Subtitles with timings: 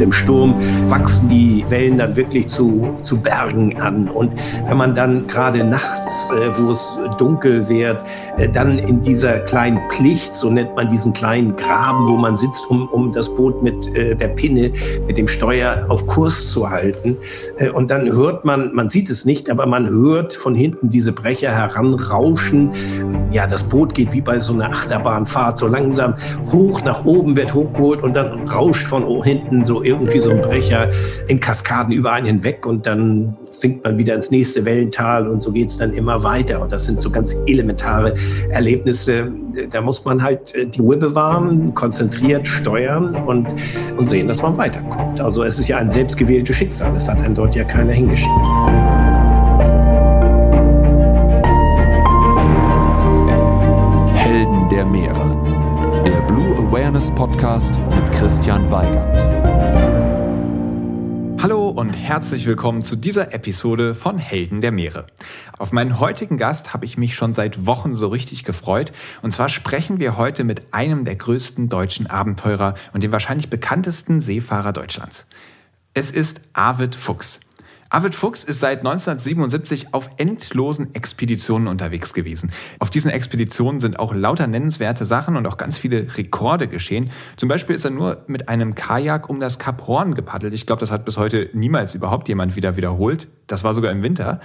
[0.00, 0.54] im Sturm
[0.88, 4.08] wachsen die Wellen dann wirklich zu, zu Bergen an.
[4.08, 4.32] Und
[4.66, 8.02] wenn man dann gerade nachts, äh, wo es dunkel wird,
[8.36, 12.70] äh, dann in dieser kleinen Plicht, so nennt man diesen kleinen Graben, wo man sitzt,
[12.70, 14.72] um, um das Boot mit äh, der Pinne,
[15.06, 17.16] mit dem Steuer auf Kurs zu halten.
[17.56, 21.12] Äh, und dann hört man, man sieht es nicht, aber man hört von hinten diese
[21.12, 22.70] Brecher heranrauschen.
[23.30, 26.14] Ja, das Boot geht wie bei so einer Achterbahnfahrt so langsam
[26.50, 30.90] hoch nach oben, wird hochgeholt und dann rauscht von hinten so irgendwie so ein Brecher
[31.26, 35.52] in Kaskaden über einen hinweg und dann sinkt man wieder ins nächste Wellental und so
[35.52, 36.60] geht es dann immer weiter.
[36.62, 38.14] Und das sind so ganz elementare
[38.50, 39.30] Erlebnisse.
[39.70, 43.48] Da muss man halt äh, die Ruhe bewahren, konzentriert steuern und,
[43.96, 45.20] und sehen, dass man weiterkommt.
[45.20, 46.94] Also es ist ja ein selbstgewähltes Schicksal.
[46.96, 48.87] Es hat einen dort ja keiner hingeschickt.
[56.98, 59.20] Blue Awareness Podcast mit Christian Weigand.
[61.40, 65.06] Hallo und herzlich willkommen zu dieser Episode von Helden der Meere.
[65.58, 68.90] Auf meinen heutigen Gast habe ich mich schon seit Wochen so richtig gefreut.
[69.22, 74.20] Und zwar sprechen wir heute mit einem der größten deutschen Abenteurer und dem wahrscheinlich bekanntesten
[74.20, 75.26] Seefahrer Deutschlands.
[75.94, 77.38] Es ist Arvid Fuchs.
[77.90, 82.50] Arvid Fuchs ist seit 1977 auf endlosen Expeditionen unterwegs gewesen.
[82.80, 87.10] Auf diesen Expeditionen sind auch lauter nennenswerte Sachen und auch ganz viele Rekorde geschehen.
[87.38, 90.52] Zum Beispiel ist er nur mit einem Kajak um das Kap Horn gepaddelt.
[90.52, 93.26] Ich glaube, das hat bis heute niemals überhaupt jemand wieder wiederholt.
[93.46, 94.40] Das war sogar im Winter.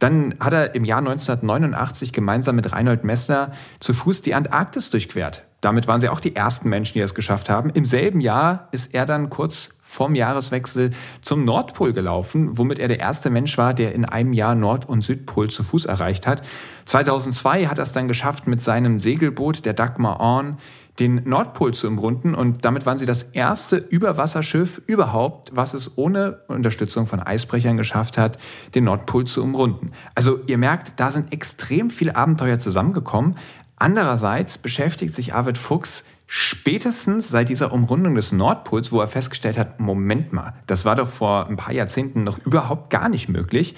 [0.00, 5.44] Dann hat er im Jahr 1989 gemeinsam mit Reinhold Messner zu Fuß die Antarktis durchquert.
[5.60, 7.70] Damit waren sie auch die ersten Menschen, die es geschafft haben.
[7.70, 13.00] Im selben Jahr ist er dann kurz vorm Jahreswechsel zum Nordpol gelaufen, womit er der
[13.00, 16.42] erste Mensch war, der in einem Jahr Nord- und Südpol zu Fuß erreicht hat.
[16.84, 20.58] 2002 hat er es dann geschafft, mit seinem Segelboot, der Dagmar Orn,
[21.00, 26.42] den Nordpol zu umrunden und damit waren sie das erste Überwasserschiff überhaupt, was es ohne
[26.46, 28.38] Unterstützung von Eisbrechern geschafft hat,
[28.74, 29.90] den Nordpol zu umrunden.
[30.14, 33.36] Also ihr merkt, da sind extrem viele Abenteuer zusammengekommen.
[33.76, 39.80] Andererseits beschäftigt sich Arvid Fuchs spätestens seit dieser Umrundung des Nordpols, wo er festgestellt hat,
[39.80, 43.74] Moment mal, das war doch vor ein paar Jahrzehnten noch überhaupt gar nicht möglich,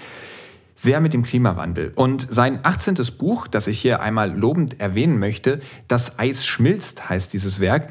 [0.74, 1.92] sehr mit dem Klimawandel.
[1.94, 2.96] Und sein 18.
[3.16, 7.88] Buch, das ich hier einmal lobend erwähnen möchte, Das Eis schmilzt heißt dieses Werk,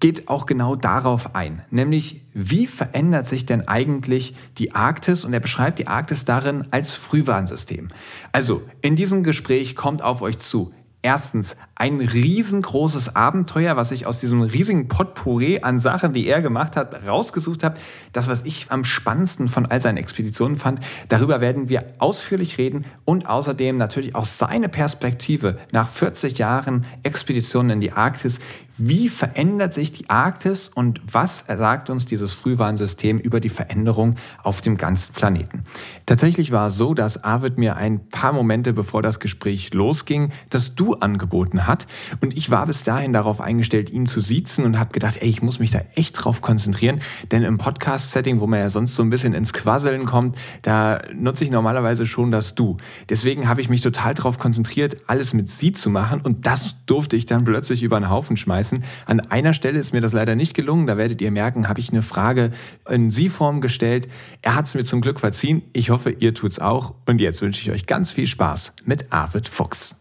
[0.00, 5.38] geht auch genau darauf ein, nämlich wie verändert sich denn eigentlich die Arktis und er
[5.38, 7.86] beschreibt die Arktis darin als Frühwarnsystem.
[8.32, 10.74] Also in diesem Gespräch kommt auf euch zu
[11.04, 16.76] Erstens, ein riesengroßes Abenteuer, was ich aus diesem riesigen Potpourri an Sachen, die er gemacht
[16.76, 17.74] hat, rausgesucht habe.
[18.12, 22.84] Das, was ich am spannendsten von all seinen Expeditionen fand, darüber werden wir ausführlich reden
[23.04, 28.38] und außerdem natürlich auch seine Perspektive nach 40 Jahren Expeditionen in die Arktis.
[28.84, 34.60] Wie verändert sich die Arktis und was sagt uns dieses Frühwarnsystem über die Veränderung auf
[34.60, 35.62] dem ganzen Planeten?
[36.04, 40.74] Tatsächlich war es so, dass Arvid mir ein paar Momente bevor das Gespräch losging, das
[40.74, 41.86] Du angeboten hat
[42.20, 45.42] und ich war bis dahin darauf eingestellt, ihn zu siezen und habe gedacht, ey, ich
[45.42, 47.00] muss mich da echt drauf konzentrieren,
[47.30, 51.44] denn im Podcast-Setting, wo man ja sonst so ein bisschen ins Quasseln kommt, da nutze
[51.44, 52.78] ich normalerweise schon das Du.
[53.08, 57.14] Deswegen habe ich mich total darauf konzentriert, alles mit Sie zu machen und das durfte
[57.14, 58.84] ich dann plötzlich über den Haufen schmeißen lassen.
[59.06, 60.86] An einer Stelle ist mir das leider nicht gelungen.
[60.86, 62.50] Da werdet ihr merken, habe ich eine Frage
[62.88, 64.08] in Sie-Form gestellt.
[64.42, 65.62] Er hat es mir zum Glück verziehen.
[65.72, 66.94] Ich hoffe, ihr tut's auch.
[67.06, 69.96] Und jetzt wünsche ich euch ganz viel Spaß mit Arvid Fuchs.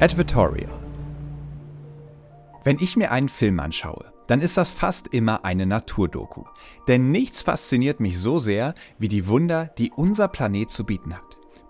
[0.00, 0.70] Advertorial.
[2.64, 6.44] Wenn ich mir einen Film anschaue, dann ist das fast immer eine Naturdoku.
[6.88, 11.43] Denn nichts fasziniert mich so sehr wie die Wunder, die unser Planet zu bieten hat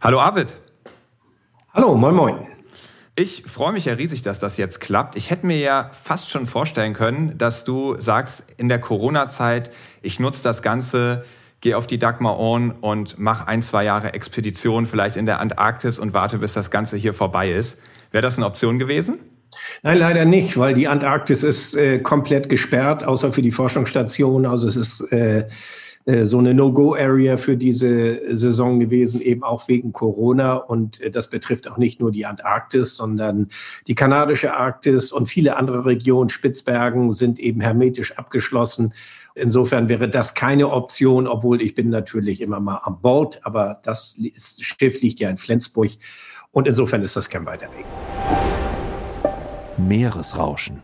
[0.00, 0.56] Hallo Arvid.
[1.72, 2.34] Hallo, moin moin.
[3.14, 5.16] Ich freue mich ja riesig, dass das jetzt klappt.
[5.16, 9.70] Ich hätte mir ja fast schon vorstellen können, dass du sagst, in der Corona-Zeit,
[10.00, 11.24] ich nutze das Ganze,
[11.60, 15.98] gehe auf die Dagmar On und mache ein, zwei Jahre Expedition, vielleicht in der Antarktis
[15.98, 17.78] und warte, bis das Ganze hier vorbei ist.
[18.10, 19.20] Wäre das eine Option gewesen?
[19.82, 24.46] Nein, leider nicht, weil die Antarktis ist äh, komplett gesperrt, außer für die Forschungsstation.
[24.46, 25.46] Also es ist äh,
[26.26, 30.54] so eine No-Go-Area für diese Saison gewesen, eben auch wegen Corona.
[30.54, 33.48] Und äh, das betrifft auch nicht nur die Antarktis, sondern
[33.86, 38.94] die kanadische Arktis und viele andere Regionen, Spitzbergen, sind eben hermetisch abgeschlossen.
[39.34, 44.20] Insofern wäre das keine Option, obwohl ich bin natürlich immer mal an Bord, aber das
[44.60, 45.90] Schiff liegt ja in Flensburg
[46.50, 47.86] und insofern ist das kein weiter Weg.
[49.78, 50.82] Meeresrauschen.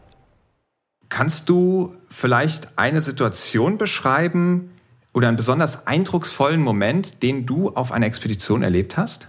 [1.11, 4.71] Kannst du vielleicht eine Situation beschreiben,
[5.19, 9.27] oder einen besonders eindrucksvollen Moment, den du auf einer Expedition erlebt hast?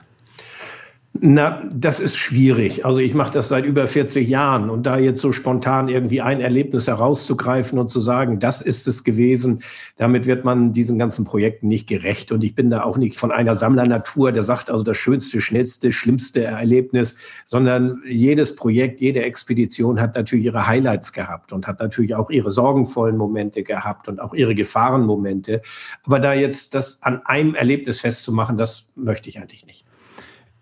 [1.13, 2.85] Na, das ist schwierig.
[2.85, 6.39] Also ich mache das seit über 40 Jahren und da jetzt so spontan irgendwie ein
[6.39, 9.61] Erlebnis herauszugreifen und zu sagen, das ist es gewesen,
[9.97, 12.31] damit wird man diesen ganzen Projekten nicht gerecht.
[12.31, 15.91] Und ich bin da auch nicht von einer Sammlernatur, der sagt also das schönste, schnellste,
[15.91, 22.13] schlimmste Erlebnis, sondern jedes Projekt, jede Expedition hat natürlich ihre Highlights gehabt und hat natürlich
[22.13, 25.63] auch ihre sorgenvollen Momente gehabt und auch ihre Gefahrenmomente.
[26.05, 29.88] Aber da jetzt das an einem Erlebnis festzumachen, das möchte ich eigentlich nicht.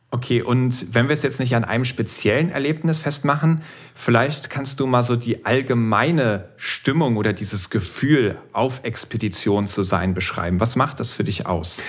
[0.09, 3.61] Okay, und wenn wir es jetzt nicht an einem speziellen Erlebnis festmachen,
[3.93, 10.13] vielleicht kannst du mal so die allgemeine Stimmung oder dieses Gefühl, auf Expedition zu sein,
[10.13, 10.61] beschreiben.
[10.61, 11.79] Was macht das für dich aus?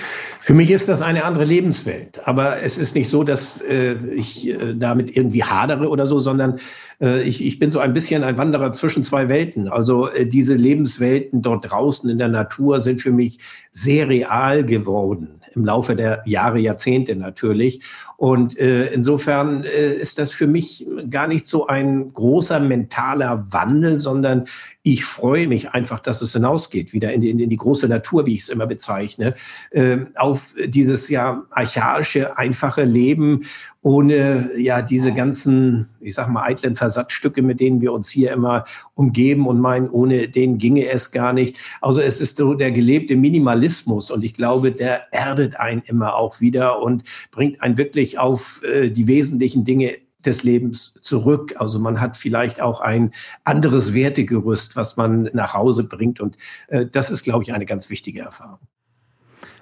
[0.41, 2.19] Für mich ist das eine andere Lebenswelt.
[2.27, 6.59] Aber es ist nicht so, dass äh, ich äh, damit irgendwie hadere oder so, sondern
[6.99, 9.69] äh, ich, ich bin so ein bisschen ein Wanderer zwischen zwei Welten.
[9.69, 13.39] Also äh, diese Lebenswelten dort draußen in der Natur sind für mich
[13.71, 17.81] sehr real geworden im Laufe der Jahre, Jahrzehnte natürlich.
[18.17, 23.99] Und äh, insofern äh, ist das für mich gar nicht so ein großer mentaler Wandel,
[23.99, 24.45] sondern
[24.81, 28.35] ich freue mich einfach, dass es hinausgeht, wieder in die, in die große Natur, wie
[28.35, 29.35] ich es immer bezeichne,
[29.71, 33.41] äh, auf dieses ja archaische, einfache Leben
[33.81, 38.65] ohne ja diese ganzen, ich sag mal, eitlen Versatzstücke, mit denen wir uns hier immer
[38.93, 41.57] umgeben und meinen, ohne den ginge es gar nicht.
[41.81, 46.39] Also es ist so der gelebte Minimalismus und ich glaube, der erdet einen immer auch
[46.39, 51.55] wieder und bringt einen wirklich auf äh, die wesentlichen Dinge des Lebens zurück.
[51.57, 53.13] Also man hat vielleicht auch ein
[53.43, 56.19] anderes Wertegerüst, was man nach Hause bringt.
[56.19, 56.37] Und
[56.67, 58.59] äh, das ist, glaube ich, eine ganz wichtige Erfahrung.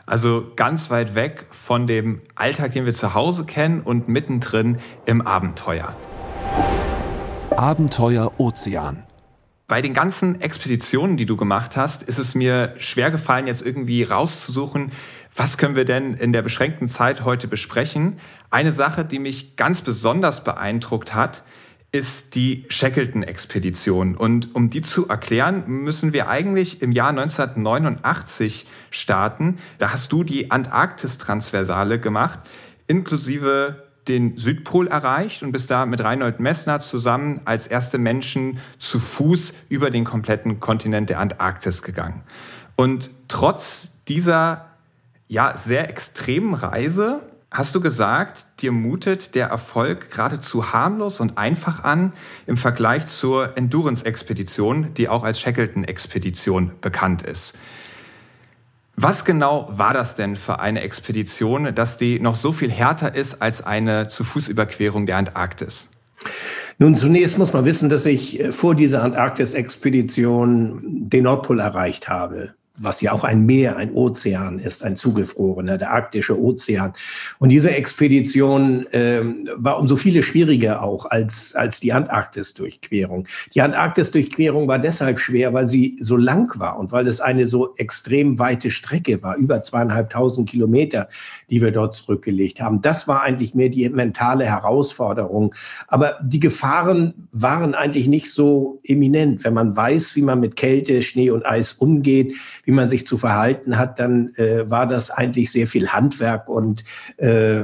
[0.06, 5.22] Also ganz weit weg von dem Alltag, den wir zu Hause kennen und mittendrin im
[5.22, 5.96] Abenteuer.
[7.52, 9.04] Abenteuer Ozean.
[9.68, 14.04] Bei den ganzen Expeditionen, die du gemacht hast, ist es mir schwer gefallen, jetzt irgendwie
[14.04, 14.92] rauszusuchen,
[15.38, 18.20] was können wir denn in der beschränkten Zeit heute besprechen?
[18.50, 21.44] Eine Sache, die mich ganz besonders beeindruckt hat,
[21.92, 24.16] ist die Shackleton-Expedition.
[24.16, 29.58] Und um die zu erklären, müssen wir eigentlich im Jahr 1989 starten.
[29.78, 32.40] Da hast du die Antarktis-Transversale gemacht,
[32.88, 39.00] inklusive den Südpol erreicht und bist da mit Reinhold Messner zusammen als erste Menschen zu
[39.00, 42.24] Fuß über den kompletten Kontinent der Antarktis gegangen.
[42.76, 44.77] Und trotz dieser
[45.28, 51.84] ja, sehr extremen Reise hast du gesagt, dir mutet der Erfolg geradezu harmlos und einfach
[51.84, 52.14] an
[52.46, 57.58] im Vergleich zur Endurance-Expedition, die auch als Shackleton-Expedition bekannt ist.
[58.96, 63.42] Was genau war das denn für eine Expedition, dass die noch so viel härter ist
[63.42, 65.90] als eine Zu-Fuß-Überquerung der Antarktis?
[66.80, 72.56] Nun, zunächst muss man wissen, dass ich äh, vor dieser Antarktis-Expedition den Nordpol erreicht habe
[72.80, 76.94] was ja auch ein Meer, ein Ozean ist, ein zugefrorener, der arktische Ozean.
[77.40, 83.28] Und diese Expedition ähm, war um so viele schwieriger auch als, als die Antarktis-Durchquerung.
[83.56, 87.76] Die Antarktis-Durchquerung war deshalb schwer, weil sie so lang war und weil es eine so
[87.78, 91.10] extrem weite Strecke war, über zweieinhalbtausend Kilometer,
[91.50, 92.82] die wir dort zurückgelegt haben.
[92.82, 95.56] Das war eigentlich mehr die mentale Herausforderung.
[95.88, 99.44] Aber die Gefahren waren eigentlich nicht so eminent.
[99.44, 102.34] Wenn man weiß, wie man mit Kälte, Schnee und Eis umgeht,
[102.68, 106.84] wie man sich zu verhalten hat, dann äh, war das eigentlich sehr viel Handwerk und
[107.16, 107.64] äh,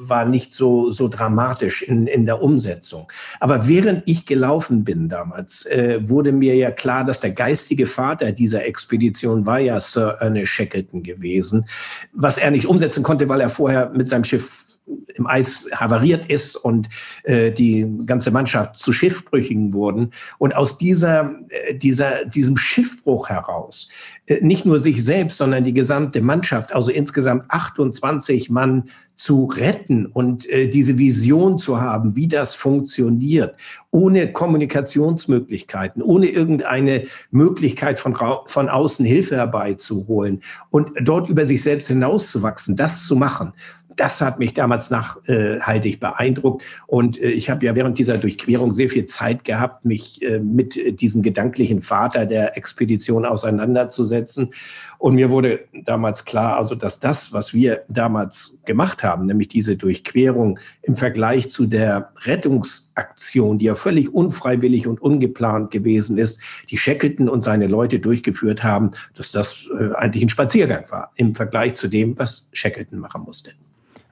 [0.00, 3.10] war nicht so, so dramatisch in, in der Umsetzung.
[3.40, 8.32] Aber während ich gelaufen bin damals, äh, wurde mir ja klar, dass der geistige Vater
[8.32, 11.64] dieser Expedition war ja Sir Ernest Shackleton gewesen,
[12.12, 14.67] was er nicht umsetzen konnte, weil er vorher mit seinem Schiff
[15.14, 16.88] im Eis havariert ist und
[17.24, 20.10] äh, die ganze Mannschaft zu Schiffbrüchigen wurden.
[20.38, 23.88] Und aus dieser, äh, dieser, diesem Schiffbruch heraus,
[24.26, 28.84] äh, nicht nur sich selbst, sondern die gesamte Mannschaft, also insgesamt 28 Mann
[29.18, 33.56] zu retten und äh, diese Vision zu haben, wie das funktioniert,
[33.90, 38.16] ohne Kommunikationsmöglichkeiten, ohne irgendeine Möglichkeit von,
[38.46, 43.54] von außen Hilfe herbeizuholen und dort über sich selbst hinauszuwachsen, das zu machen
[43.98, 46.62] das hat mich damals nachhaltig beeindruckt.
[46.86, 51.00] Und äh, ich habe ja während dieser Durchquerung sehr viel Zeit gehabt, mich äh, mit
[51.00, 54.52] diesem gedanklichen Vater der Expedition auseinanderzusetzen.
[54.98, 59.76] Und mir wurde damals klar, also dass das, was wir damals gemacht haben, nämlich diese
[59.76, 66.40] Durchquerung im Vergleich zu der Rettungsaktion, die ja völlig unfreiwillig und ungeplant gewesen ist,
[66.70, 71.34] die Shackleton und seine Leute durchgeführt haben, dass das äh, eigentlich ein Spaziergang war im
[71.34, 73.52] Vergleich zu dem, was Shackleton machen musste.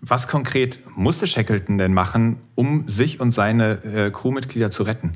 [0.09, 5.13] Was konkret musste Shackleton denn machen, um sich und seine äh, Crewmitglieder zu retten?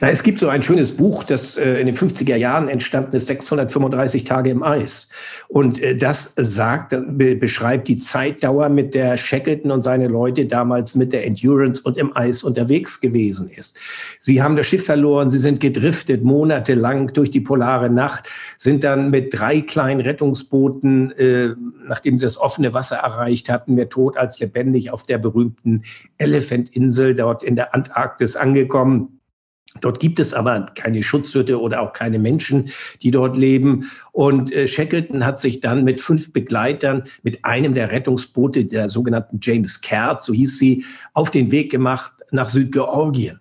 [0.00, 3.26] Na, es gibt so ein schönes Buch, das äh, in den 50er Jahren entstanden ist,
[3.26, 5.08] 635 Tage im Eis.
[5.48, 10.94] Und äh, das sagt, be beschreibt die Zeitdauer, mit der Shackleton und seine Leute damals
[10.94, 13.78] mit der Endurance und im Eis unterwegs gewesen ist.
[14.18, 19.10] Sie haben das Schiff verloren, sie sind gedriftet monatelang durch die polare Nacht, sind dann
[19.10, 21.54] mit drei kleinen Rettungsbooten, äh,
[21.86, 25.82] nachdem sie das offene Wasser erreicht hatten, mehr tot als lebendig auf der berühmten
[26.18, 29.17] Elephant-Insel dort in der Antarktis angekommen
[29.80, 32.70] Dort gibt es aber keine Schutzhütte oder auch keine Menschen,
[33.02, 33.90] die dort leben.
[34.12, 39.38] Und äh, Shackleton hat sich dann mit fünf Begleitern, mit einem der Rettungsboote, der sogenannten
[39.42, 43.40] James Caird, so hieß sie, auf den Weg gemacht nach Südgeorgien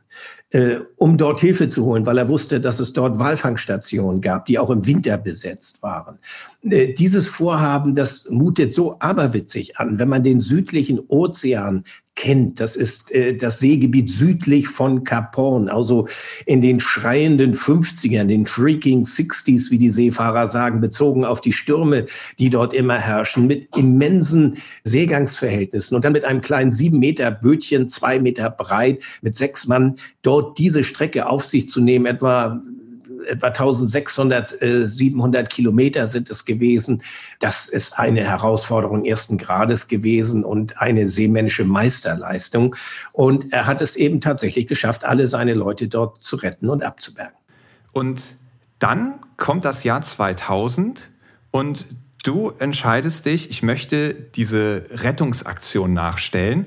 [0.51, 4.57] äh, um dort Hilfe zu holen, weil er wusste, dass es dort Walfangstationen gab, die
[4.59, 6.19] auch im Winter besetzt waren.
[6.63, 11.83] Äh, dieses Vorhaben, das mutet so aberwitzig an, wenn man den südlichen Ozean
[12.17, 12.59] kennt.
[12.59, 16.07] Das ist äh, das Seegebiet südlich von Cap Horn, also
[16.45, 22.07] in den schreienden 50ern, den Freaking 60s, wie die Seefahrer sagen, bezogen auf die Stürme,
[22.39, 27.87] die dort immer herrschen, mit immensen Seegangsverhältnissen und dann mit einem kleinen sieben Meter Bötchen,
[27.87, 32.61] zwei Meter breit, mit sechs Mann dort diese Strecke auf sich zu nehmen, etwa
[33.27, 37.03] etwa 1600, äh, 700 Kilometer sind es gewesen.
[37.39, 42.75] Das ist eine Herausforderung ersten Grades gewesen und eine seemännische Meisterleistung.
[43.11, 47.35] Und er hat es eben tatsächlich geschafft, alle seine Leute dort zu retten und abzubergen.
[47.91, 48.35] Und
[48.79, 51.09] dann kommt das Jahr 2000
[51.51, 51.85] und
[52.23, 56.65] du entscheidest dich, ich möchte diese Rettungsaktion nachstellen.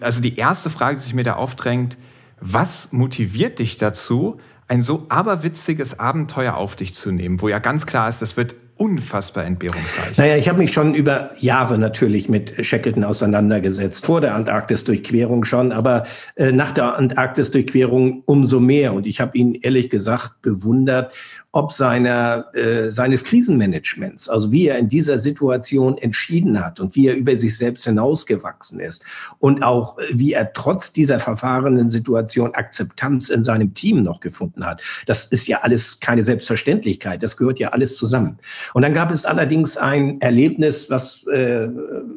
[0.00, 1.98] Also die erste Frage, die sich mir da aufdrängt,
[2.40, 4.40] was motiviert dich dazu,
[4.70, 8.54] ein so aberwitziges Abenteuer auf dich zu nehmen, wo ja ganz klar ist, das wird
[8.80, 10.16] unfassbar entbehrungsreich.
[10.16, 14.06] Naja, ich habe mich schon über Jahre natürlich mit Shackleton auseinandergesetzt.
[14.06, 16.04] Vor der Antarktis-Durchquerung schon, aber
[16.36, 18.94] äh, nach der Antarktis-Durchquerung umso mehr.
[18.94, 21.12] Und ich habe ihn ehrlich gesagt bewundert
[21.52, 27.08] ob seiner, äh, seines Krisenmanagements, also wie er in dieser Situation entschieden hat und wie
[27.08, 29.04] er über sich selbst hinausgewachsen ist
[29.40, 34.64] und auch äh, wie er trotz dieser verfahrenen Situation Akzeptanz in seinem Team noch gefunden
[34.64, 34.80] hat.
[35.06, 38.38] Das ist ja alles keine Selbstverständlichkeit, das gehört ja alles zusammen.
[38.72, 41.68] Und dann gab es allerdings ein Erlebnis, was äh,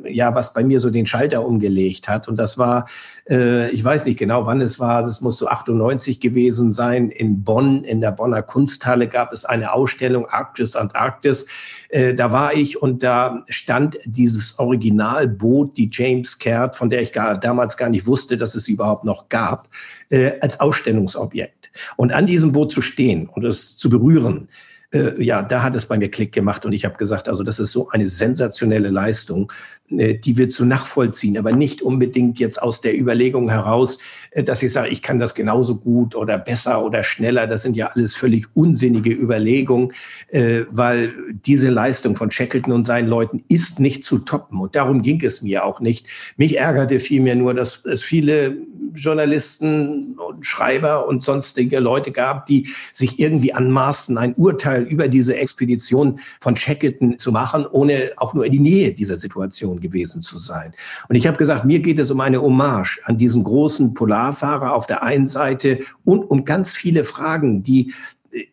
[0.05, 2.85] ja was bei mir so den Schalter umgelegt hat und das war,
[3.27, 7.43] äh, ich weiß nicht genau, wann es war, das muss so 98 gewesen sein in
[7.43, 11.47] Bonn in der Bonner Kunsthalle gab gab es eine Ausstellung Arktis, Antarktis.
[11.87, 17.13] Äh, da war ich und da stand dieses Originalboot, die James Caird, von der ich
[17.13, 19.69] gar, damals gar nicht wusste, dass es sie überhaupt noch gab,
[20.09, 21.71] äh, als Ausstellungsobjekt.
[21.95, 24.49] Und an diesem Boot zu stehen und es zu berühren,
[24.93, 27.59] äh, ja, da hat es bei mir Klick gemacht und ich habe gesagt, also das
[27.59, 29.51] ist so eine sensationelle Leistung,
[29.89, 33.97] äh, die wir zu nachvollziehen, aber nicht unbedingt jetzt aus der Überlegung heraus,
[34.31, 37.47] äh, dass ich sage, ich kann das genauso gut oder besser oder schneller.
[37.47, 39.91] Das sind ja alles völlig unsinnige Überlegungen,
[40.29, 41.13] äh, weil
[41.45, 45.41] diese Leistung von Shackleton und seinen Leuten ist nicht zu toppen und darum ging es
[45.41, 46.07] mir auch nicht.
[46.37, 48.57] Mich ärgerte vielmehr nur, dass es viele
[48.93, 55.35] Journalisten und Schreiber und sonstige Leute gab, die sich irgendwie anmaßen, ein Urteil über diese
[55.35, 60.39] Expedition von Shackleton zu machen, ohne auch nur in die Nähe dieser Situation gewesen zu
[60.39, 60.73] sein.
[61.09, 64.87] Und ich habe gesagt, mir geht es um eine Hommage an diesen großen Polarfahrer auf
[64.87, 67.93] der einen Seite und um ganz viele Fragen, die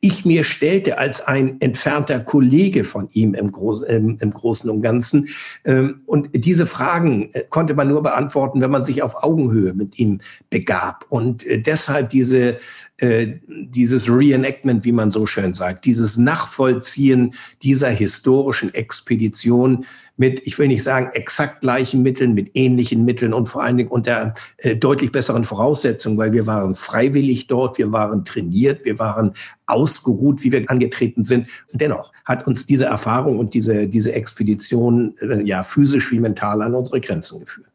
[0.01, 4.83] ich mir stellte als ein entfernter Kollege von ihm im, Groß, im, im Großen und
[4.83, 5.29] Ganzen.
[5.65, 9.99] Ähm, und diese Fragen äh, konnte man nur beantworten, wenn man sich auf Augenhöhe mit
[9.99, 10.21] ihm
[10.51, 11.07] begab.
[11.09, 12.59] Und äh, deshalb diese
[13.01, 19.87] dieses Reenactment, wie man so schön sagt, dieses Nachvollziehen dieser historischen Expedition
[20.21, 23.89] mit, ich will nicht sagen exakt gleichen Mitteln, mit ähnlichen Mitteln und vor allen Dingen
[23.89, 29.33] unter äh, deutlich besseren Voraussetzungen, weil wir waren freiwillig dort, wir waren trainiert, wir waren
[29.65, 31.49] ausgeruht, wie wir angetreten sind.
[31.73, 36.75] Dennoch hat uns diese Erfahrung und diese, diese Expedition äh, ja physisch wie mental an
[36.75, 37.70] unsere Grenzen geführt.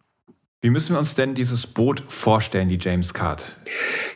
[0.66, 3.46] Wie müssen wir uns denn dieses Boot vorstellen, die James Card?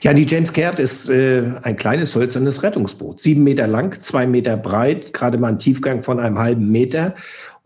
[0.01, 3.20] Ja, die James Card ist äh, ein kleines hölzernes Rettungsboot.
[3.20, 7.13] Sieben Meter lang, zwei Meter breit, gerade mal ein Tiefgang von einem halben Meter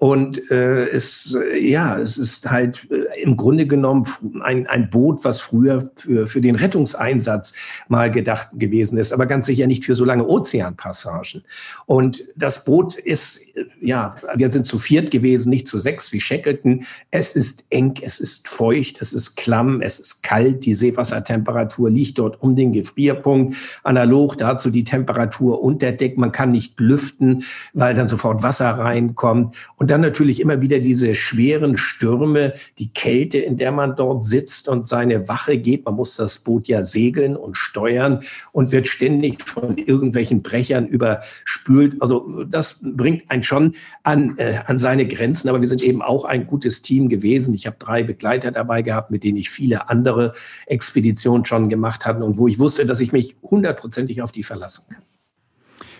[0.03, 4.05] und äh, es, ja, es ist halt äh, im Grunde genommen
[4.43, 7.53] ein, ein Boot, was früher für, für den Rettungseinsatz
[7.87, 11.45] mal gedacht gewesen ist, aber ganz sicher nicht für so lange Ozeanpassagen.
[11.85, 16.19] Und das Boot ist, äh, ja, wir sind zu viert gewesen, nicht zu sechs wie
[16.19, 16.83] Shackleton.
[17.09, 20.65] Es ist eng, es ist feucht, es ist klamm, es ist kalt.
[20.65, 23.55] Die Seewassertemperatur liegt dort um den Gefrierpunkt.
[23.83, 26.17] Analog dazu die Temperatur unter Deck.
[26.17, 29.55] Man kann nicht lüften, weil dann sofort Wasser reinkommt.
[29.77, 34.67] Und dann natürlich immer wieder diese schweren Stürme, die Kälte, in der man dort sitzt
[34.67, 35.85] und seine Wache geht.
[35.85, 38.23] Man muss das Boot ja segeln und steuern
[38.53, 42.01] und wird ständig von irgendwelchen Brechern überspült.
[42.01, 45.47] Also das bringt einen schon an, äh, an seine Grenzen.
[45.47, 47.53] Aber wir sind eben auch ein gutes Team gewesen.
[47.53, 50.33] Ich habe drei Begleiter dabei gehabt, mit denen ich viele andere
[50.65, 54.85] Expeditionen schon gemacht hatte und wo ich wusste, dass ich mich hundertprozentig auf die verlassen
[54.91, 55.03] kann.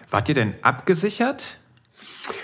[0.10, 1.60] Wart ihr denn abgesichert?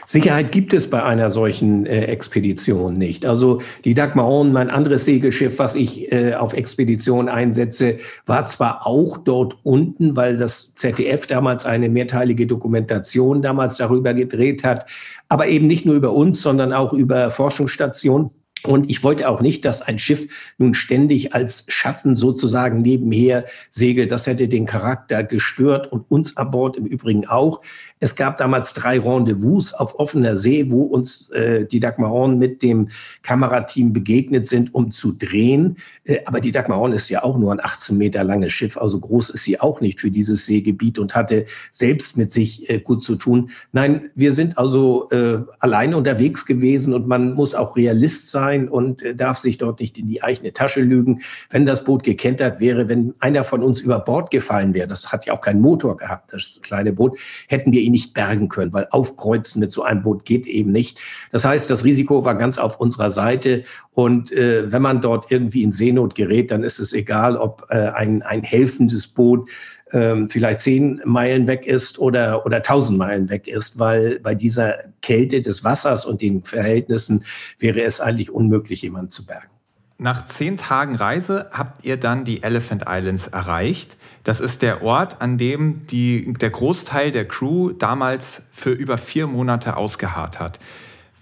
[0.05, 3.25] Sicherheit gibt es bei einer solchen äh, Expedition nicht.
[3.25, 8.85] Also die Dagmar Horn, mein anderes Segelschiff, was ich äh, auf Expedition einsetze, war zwar
[8.85, 14.85] auch dort unten, weil das ZDF damals eine mehrteilige Dokumentation damals darüber gedreht hat,
[15.29, 18.31] aber eben nicht nur über uns, sondern auch über Forschungsstationen.
[18.63, 24.11] Und ich wollte auch nicht, dass ein Schiff nun ständig als Schatten sozusagen nebenher segelt.
[24.11, 27.61] Das hätte den Charakter gestört und uns an Bord im Übrigen auch.
[27.99, 32.61] Es gab damals drei Rendezvous auf offener See, wo uns äh, die Dagmar Horn mit
[32.61, 32.89] dem
[33.23, 35.77] Kamerateam begegnet sind, um zu drehen.
[36.03, 38.99] Äh, aber die Dagmar Horn ist ja auch nur ein 18 Meter langes Schiff, also
[38.99, 43.03] groß ist sie auch nicht für dieses Seegebiet und hatte selbst mit sich äh, gut
[43.03, 43.51] zu tun.
[43.71, 49.03] Nein, wir sind also äh, alleine unterwegs gewesen und man muss auch Realist sein und
[49.03, 51.21] äh, darf sich dort nicht in die eigene Tasche lügen.
[51.49, 55.25] Wenn das Boot gekentert wäre, wenn einer von uns über Bord gefallen wäre, das hat
[55.25, 58.87] ja auch keinen Motor gehabt, das kleine Boot, hätten wir ihn nicht bergen können, weil
[58.91, 60.99] aufkreuzen mit so einem Boot geht eben nicht.
[61.31, 63.63] Das heißt, das Risiko war ganz auf unserer Seite.
[63.91, 67.89] Und äh, wenn man dort irgendwie in Seenot gerät, dann ist es egal, ob äh,
[67.89, 69.49] ein, ein helfendes Boot
[69.91, 74.77] ähm, vielleicht zehn Meilen weg ist oder, oder tausend Meilen weg ist, weil bei dieser
[75.01, 77.25] Kälte des Wassers und den Verhältnissen
[77.57, 79.49] wäre es eigentlich unmöglich, jemanden zu bergen.
[79.97, 83.97] Nach zehn Tagen Reise habt ihr dann die Elephant Islands erreicht.
[84.23, 89.27] Das ist der Ort, an dem die, der Großteil der Crew damals für über vier
[89.27, 90.59] Monate ausgeharrt hat.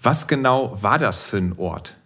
[0.00, 1.96] Was genau war das für ein Ort?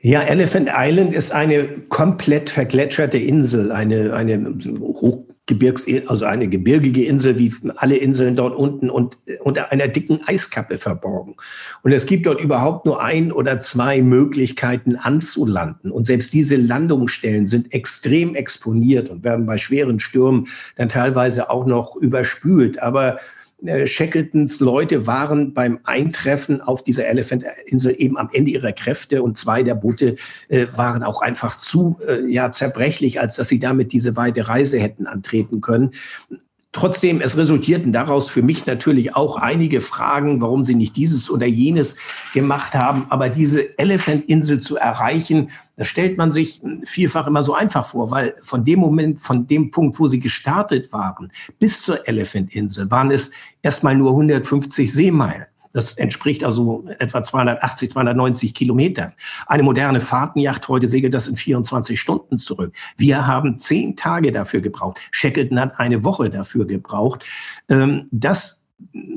[0.00, 7.04] Ja, Elephant Island ist eine komplett vergletscherte Insel, eine, eine hoch Gebirgs, also eine gebirgige
[7.04, 11.36] Insel wie alle Inseln dort unten und unter einer dicken Eiskappe verborgen.
[11.84, 15.92] Und es gibt dort überhaupt nur ein oder zwei Möglichkeiten anzulanden.
[15.92, 21.64] Und selbst diese Landungsstellen sind extrem exponiert und werden bei schweren Stürmen dann teilweise auch
[21.64, 22.82] noch überspült.
[22.82, 23.18] Aber
[23.86, 29.62] Shackletons Leute waren beim Eintreffen auf dieser Elephant-Insel eben am Ende ihrer Kräfte und zwei
[29.62, 30.16] der Boote
[30.48, 34.78] äh, waren auch einfach zu äh, ja, zerbrechlich, als dass sie damit diese weite Reise
[34.78, 35.92] hätten antreten können.
[36.76, 41.46] Trotzdem, es resultierten daraus für mich natürlich auch einige Fragen, warum sie nicht dieses oder
[41.46, 41.96] jenes
[42.34, 43.06] gemacht haben.
[43.08, 48.34] Aber diese Elephant-Insel zu erreichen, das stellt man sich vielfach immer so einfach vor, weil
[48.42, 53.30] von dem Moment, von dem Punkt, wo sie gestartet waren, bis zur Elephant-Insel waren es
[53.62, 55.46] erstmal nur 150 Seemeilen.
[55.76, 59.12] Das entspricht also etwa 280, 290 Kilometern.
[59.46, 62.74] Eine moderne Fahrtenjacht heute segelt das in 24 Stunden zurück.
[62.96, 64.98] Wir haben zehn Tage dafür gebraucht.
[65.10, 67.26] Shackleton hat eine Woche dafür gebraucht.
[67.68, 68.64] Ähm, das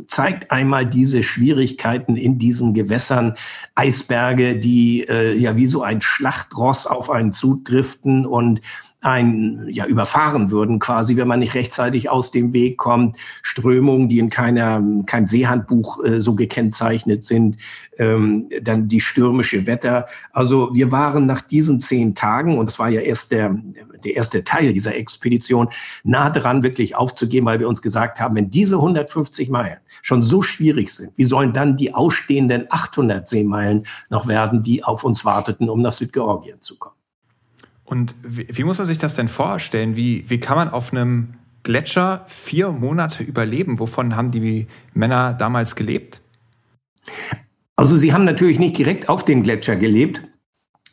[0.08, 3.36] zeigt einmal diese Schwierigkeiten in diesen Gewässern,
[3.76, 8.60] Eisberge, die äh, ja wie so ein Schlachtross auf einen zudriften und
[9.02, 13.18] ein, ja, überfahren würden quasi, wenn man nicht rechtzeitig aus dem Weg kommt.
[13.42, 17.58] Strömungen, die in keiner, keinem Seehandbuch äh, so gekennzeichnet sind.
[17.98, 20.08] Ähm, dann die stürmische Wetter.
[20.34, 23.58] Also wir waren nach diesen zehn Tagen, und es war ja erst der,
[24.04, 25.70] der erste Teil dieser Expedition,
[26.04, 30.42] nah dran wirklich aufzugeben, weil wir uns gesagt haben, wenn diese 150 Meilen schon so
[30.42, 35.70] schwierig sind, wie sollen dann die ausstehenden 800 Seemeilen noch werden, die auf uns warteten,
[35.70, 36.99] um nach Südgeorgien zu kommen?
[37.90, 39.96] Und wie, wie, muss man sich das denn vorstellen?
[39.96, 43.80] Wie, wie kann man auf einem Gletscher vier Monate überleben?
[43.80, 46.22] Wovon haben die Männer damals gelebt?
[47.76, 50.22] Also sie haben natürlich nicht direkt auf dem Gletscher gelebt,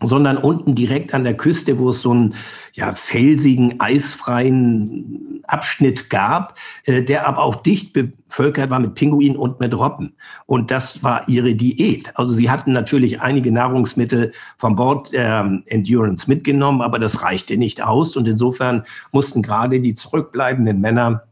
[0.02, 2.34] sondern unten direkt an der Küste, wo es so einen
[2.74, 9.58] ja, felsigen, eisfreien Abschnitt gab, äh, der aber auch dicht bevölkert war mit Pinguinen und
[9.60, 10.14] mit Robben.
[10.44, 12.12] Und das war ihre Diät.
[12.18, 17.82] Also sie hatten natürlich einige Nahrungsmittel von Bord ähm, Endurance mitgenommen, aber das reichte nicht
[17.82, 18.16] aus.
[18.16, 21.24] Und insofern mussten gerade die zurückbleibenden Männer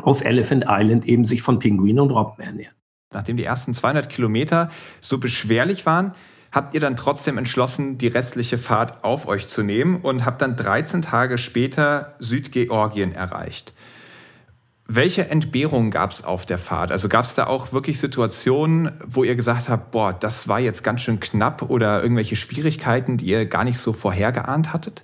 [0.00, 2.74] auf Elephant Island eben sich von Pinguinen und Robben ernähren.
[3.12, 6.14] Nachdem die ersten 200 Kilometer so beschwerlich waren,
[6.52, 10.54] habt ihr dann trotzdem entschlossen, die restliche Fahrt auf euch zu nehmen und habt dann
[10.54, 13.72] 13 Tage später Südgeorgien erreicht.
[14.86, 16.92] Welche Entbehrungen gab es auf der Fahrt?
[16.92, 20.84] Also gab es da auch wirklich Situationen, wo ihr gesagt habt, boah, das war jetzt
[20.84, 25.02] ganz schön knapp oder irgendwelche Schwierigkeiten, die ihr gar nicht so vorhergeahnt hattet?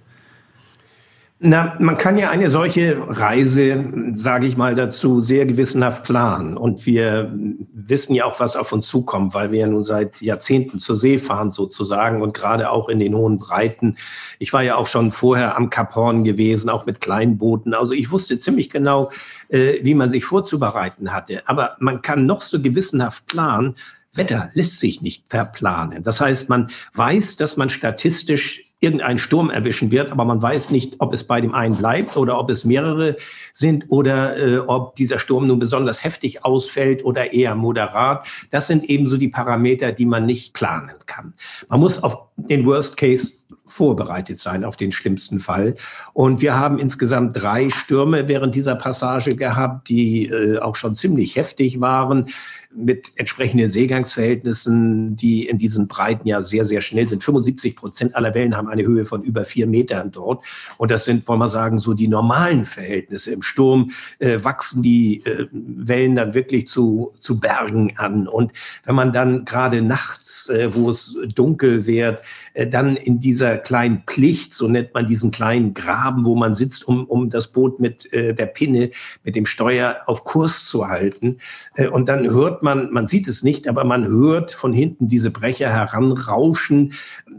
[1.40, 6.57] Na, man kann ja eine solche Reise, sage ich mal dazu, sehr gewissenhaft planen.
[6.57, 7.33] Und wir
[7.72, 11.18] wissen ja auch, was auf uns zukommt, weil wir ja nun seit Jahrzehnten zur See
[11.20, 13.96] fahren sozusagen und gerade auch in den hohen Breiten.
[14.40, 17.72] Ich war ja auch schon vorher am Kap Horn gewesen, auch mit kleinen Booten.
[17.72, 19.12] Also ich wusste ziemlich genau,
[19.48, 21.42] äh, wie man sich vorzubereiten hatte.
[21.46, 23.77] Aber man kann noch so gewissenhaft planen.
[24.12, 26.03] Wetter lässt sich nicht verplanen.
[26.03, 30.97] Das heißt, man weiß, dass man statistisch irgendeinen Sturm erwischen wird, aber man weiß nicht,
[31.01, 33.17] ob es bei dem einen bleibt oder ob es mehrere
[33.53, 38.27] sind oder äh, ob dieser Sturm nun besonders heftig ausfällt oder eher moderat.
[38.51, 41.35] Das sind ebenso die Parameter, die man nicht planen kann.
[41.69, 43.38] Man muss auf den Worst Case
[43.69, 45.75] vorbereitet sein auf den schlimmsten Fall.
[46.12, 51.37] Und wir haben insgesamt drei Stürme während dieser Passage gehabt, die äh, auch schon ziemlich
[51.37, 52.27] heftig waren
[52.70, 57.24] mit entsprechenden Seegangsverhältnissen, die in diesen Breiten ja sehr, sehr schnell sind.
[57.24, 60.44] 75 Prozent aller Wellen haben eine Höhe von über vier Metern dort.
[60.76, 63.33] Und das sind, wollen wir sagen, so die normalen Verhältnisse.
[63.33, 68.28] Im Sturm äh, wachsen die äh, Wellen dann wirklich zu, zu Bergen an.
[68.28, 68.52] Und
[68.85, 74.04] wenn man dann gerade nachts, äh, wo es dunkel wird, äh, dann in dieser kleinen
[74.04, 78.12] Plicht, so nennt man diesen kleinen Graben, wo man sitzt, um, um das Boot mit
[78.12, 78.90] äh, der Pinne,
[79.24, 81.38] mit dem Steuer auf Kurs zu halten.
[81.74, 85.07] Äh, und dann hört hört man, man sieht es nicht, aber man hört von hinten
[85.09, 86.92] diese Brecher heranrauschen.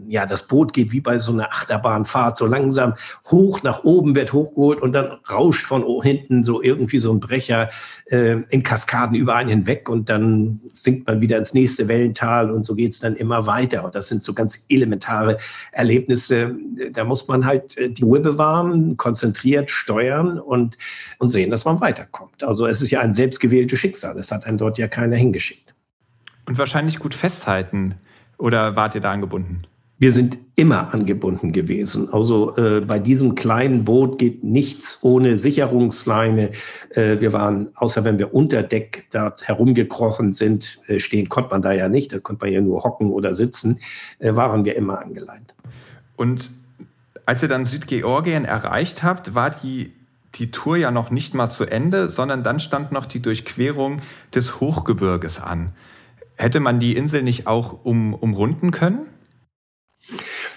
[0.07, 2.95] Ja, das Boot geht wie bei so einer Achterbahnfahrt so langsam
[3.29, 7.69] hoch nach oben, wird hochgeholt und dann rauscht von hinten so irgendwie so ein Brecher
[8.05, 12.65] äh, in Kaskaden über einen hinweg und dann sinkt man wieder ins nächste Wellental und
[12.65, 13.85] so geht es dann immer weiter.
[13.85, 15.37] Und das sind so ganz elementare
[15.71, 16.55] Erlebnisse.
[16.91, 20.77] Da muss man halt äh, die Ruhe bewahren, konzentriert steuern und,
[21.17, 22.43] und sehen, dass man weiterkommt.
[22.43, 24.17] Also es ist ja ein selbstgewähltes Schicksal.
[24.17, 25.73] Es hat einen dort ja keiner hingeschickt.
[26.47, 27.95] Und wahrscheinlich gut festhalten.
[28.37, 29.63] Oder wart ihr da angebunden?
[30.01, 32.11] Wir sind immer angebunden gewesen.
[32.13, 36.51] Also äh, bei diesem kleinen Boot geht nichts ohne Sicherungsleine.
[36.91, 41.61] Äh, wir waren, außer wenn wir unter Deck dort herumgekrochen sind, äh, stehen konnte man
[41.61, 43.79] da ja nicht, da konnte man ja nur hocken oder sitzen,
[44.19, 45.53] äh, waren wir immer angeleint.
[46.15, 46.51] Und
[47.25, 49.91] als ihr dann Südgeorgien erreicht habt, war die,
[50.35, 53.97] die Tour ja noch nicht mal zu Ende, sondern dann stand noch die Durchquerung
[54.33, 55.73] des Hochgebirges an.
[56.37, 58.99] Hätte man die Insel nicht auch um, umrunden können?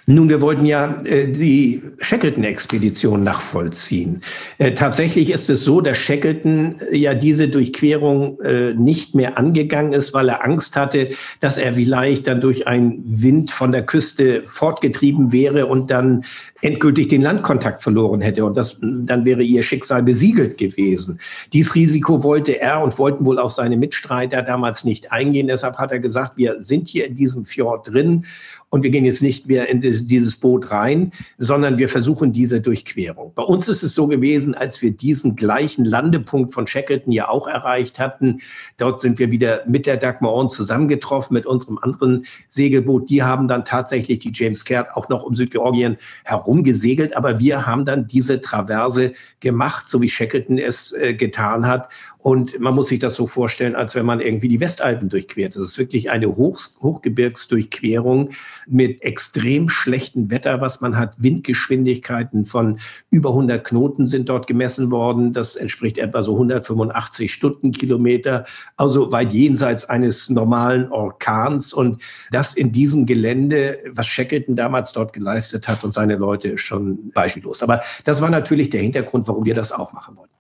[0.07, 4.21] Nun, wir wollten ja äh, die Shackleton-Expedition nachvollziehen.
[4.59, 9.93] Äh, tatsächlich ist es so, dass Shackleton äh, ja diese Durchquerung äh, nicht mehr angegangen
[9.93, 14.43] ist, weil er Angst hatte, dass er vielleicht dann durch einen Wind von der Küste
[14.49, 16.25] fortgetrieben wäre und dann
[16.63, 18.45] endgültig den Landkontakt verloren hätte.
[18.45, 21.21] Und das, dann wäre ihr Schicksal besiegelt gewesen.
[21.53, 25.47] Dies Risiko wollte er und wollten wohl auch seine Mitstreiter damals nicht eingehen.
[25.47, 28.25] Deshalb hat er gesagt, wir sind hier in diesem Fjord drin
[28.73, 33.33] und wir gehen jetzt nicht mehr in dieses Boot rein, sondern wir versuchen diese Durchquerung.
[33.35, 37.47] Bei uns ist es so gewesen, als wir diesen gleichen Landepunkt von Shackleton ja auch
[37.47, 38.41] erreicht hatten.
[38.79, 43.11] Dort sind wir wieder mit der Dagmar zusammengetroffen, mit unserem anderen Segelboot.
[43.11, 47.15] Die haben dann tatsächlich die James Caird auch noch um Südgeorgien herumgesegelt.
[47.15, 51.91] Aber wir haben dann diese Traverse gemacht, so wie Shackleton es äh, getan hat
[52.23, 55.57] Und man muss sich das so vorstellen, als wenn man irgendwie die Westalpen durchquert.
[55.57, 58.31] Das ist wirklich eine Hoch Hochgebirgsdurchquerung
[58.69, 61.21] mit extrem schlechtem Wetter, was man hat.
[61.21, 62.79] Windgeschwindigkeiten von
[63.11, 65.33] über 100 Knoten sind dort gemessen worden.
[65.33, 68.45] Das entspricht etwa so 185 Stundenkilometer,
[68.77, 71.73] also weit jenseits eines normalen Orkans.
[71.73, 77.11] Und das in diesem Gelände, was Shackleton damals dort geleistet hat und seine Leute, schon
[77.11, 77.65] beispiellos.
[77.65, 80.32] Aber das war natürlich der Hintergrund, warum wir das auch machen wollten.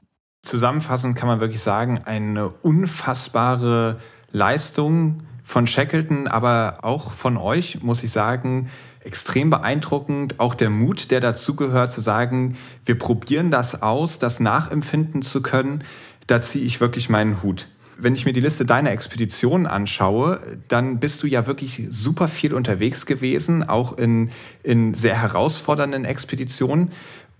[0.42, 4.00] Zusammenfassend kann man wirklich sagen, eine unfassbare
[4.32, 8.68] Leistung von Shackleton, aber auch von euch, muss ich sagen,
[9.04, 10.40] extrem beeindruckend.
[10.40, 15.84] Auch der Mut, der dazugehört, zu sagen, wir probieren das aus, das nachempfinden zu können,
[16.26, 17.68] da ziehe ich wirklich meinen Hut.
[17.96, 22.52] Wenn ich mir die Liste deiner Expeditionen anschaue, dann bist du ja wirklich super viel
[22.52, 24.30] unterwegs gewesen, auch in,
[24.64, 26.90] in sehr herausfordernden Expeditionen.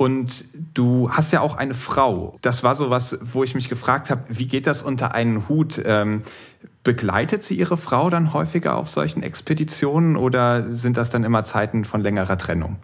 [0.03, 2.37] Und du hast ja auch eine Frau.
[2.43, 5.81] Das war so was, wo ich mich gefragt habe, wie geht das unter einen Hut?
[5.85, 6.25] Ähm,
[6.85, 11.85] begleitet sie ihre Frau dann häufiger auf solchen Expeditionen oder sind das dann immer Zeiten
[11.85, 12.79] von längerer Trennung?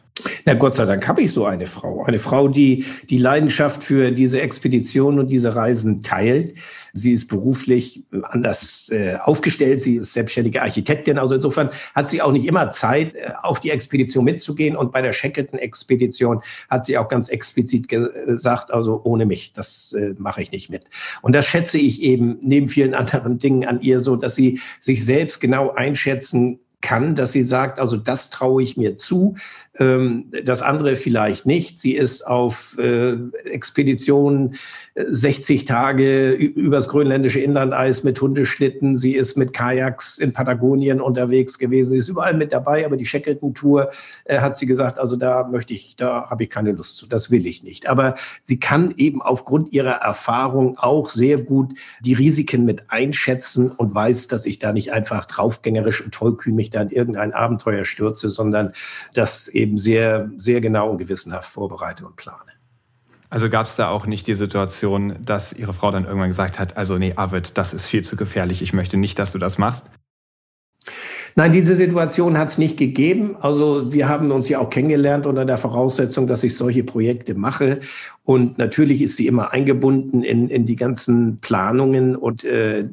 [0.44, 2.04] Na Gott sei Dank habe ich so eine Frau.
[2.04, 6.54] Eine Frau, die die Leidenschaft für diese Expeditionen und diese Reisen teilt.
[6.92, 9.82] Sie ist beruflich anders äh, aufgestellt.
[9.82, 11.18] Sie ist selbstständige Architektin.
[11.18, 14.76] Also insofern hat sie auch nicht immer Zeit, äh, auf die Expedition mitzugehen.
[14.76, 20.14] Und bei der Shackleton-Expedition hat sie auch ganz explizit gesagt, also ohne mich, das äh,
[20.18, 20.86] mache ich nicht mit.
[21.22, 25.04] Und das schätze ich eben neben vielen anderen Dingen an ihr so, dass sie sich
[25.04, 29.36] selbst genau einschätzen kann, dass sie sagt, also das traue ich mir zu,
[29.78, 31.78] das andere vielleicht nicht.
[31.78, 33.12] Sie ist auf äh,
[33.44, 34.56] Expeditionen
[34.96, 38.96] 60 Tage übers grönländische Inlandeis mit Hundeschlitten.
[38.96, 41.92] Sie ist mit Kajaks in Patagonien unterwegs gewesen.
[41.92, 43.90] Sie ist überall mit dabei, aber die Shackleton-Tour
[44.24, 47.30] äh, hat sie gesagt, also da möchte ich, da habe ich keine Lust zu, das
[47.30, 47.88] will ich nicht.
[47.88, 53.94] Aber sie kann eben aufgrund ihrer Erfahrung auch sehr gut die Risiken mit einschätzen und
[53.94, 58.28] weiß, dass ich da nicht einfach draufgängerisch und tollkühn mich da in irgendein Abenteuer stürze,
[58.28, 58.72] sondern
[59.14, 62.52] das eben sehr, sehr genau und gewissenhaft vorbereite und plane.
[63.30, 66.76] Also gab es da auch nicht die Situation, dass Ihre Frau dann irgendwann gesagt hat,
[66.78, 69.90] also nee, Arvid, das ist viel zu gefährlich, ich möchte nicht, dass du das machst?
[71.38, 73.36] Nein, diese Situation hat es nicht gegeben.
[73.38, 77.80] Also wir haben uns ja auch kennengelernt unter der Voraussetzung, dass ich solche Projekte mache.
[78.24, 82.86] Und natürlich ist sie immer eingebunden in, in die ganzen Planungen und äh,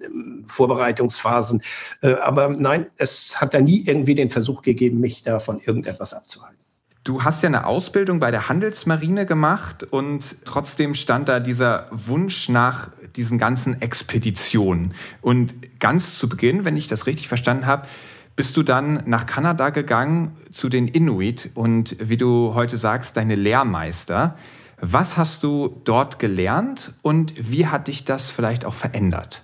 [0.47, 1.63] Vorbereitungsphasen.
[2.01, 6.13] Äh, aber nein, es hat da nie irgendwie den Versuch gegeben, mich da von irgendetwas
[6.13, 6.64] abzuhalten.
[7.05, 12.49] Du hast ja eine Ausbildung bei der Handelsmarine gemacht und trotzdem stand da dieser Wunsch
[12.49, 14.91] nach diesen ganzen Expeditionen.
[15.21, 17.87] Und ganz zu Beginn, wenn ich das richtig verstanden habe,
[18.35, 23.35] bist du dann nach Kanada gegangen zu den Inuit und wie du heute sagst, deine
[23.35, 24.35] Lehrmeister.
[24.81, 29.43] Was hast du dort gelernt und wie hat dich das vielleicht auch verändert?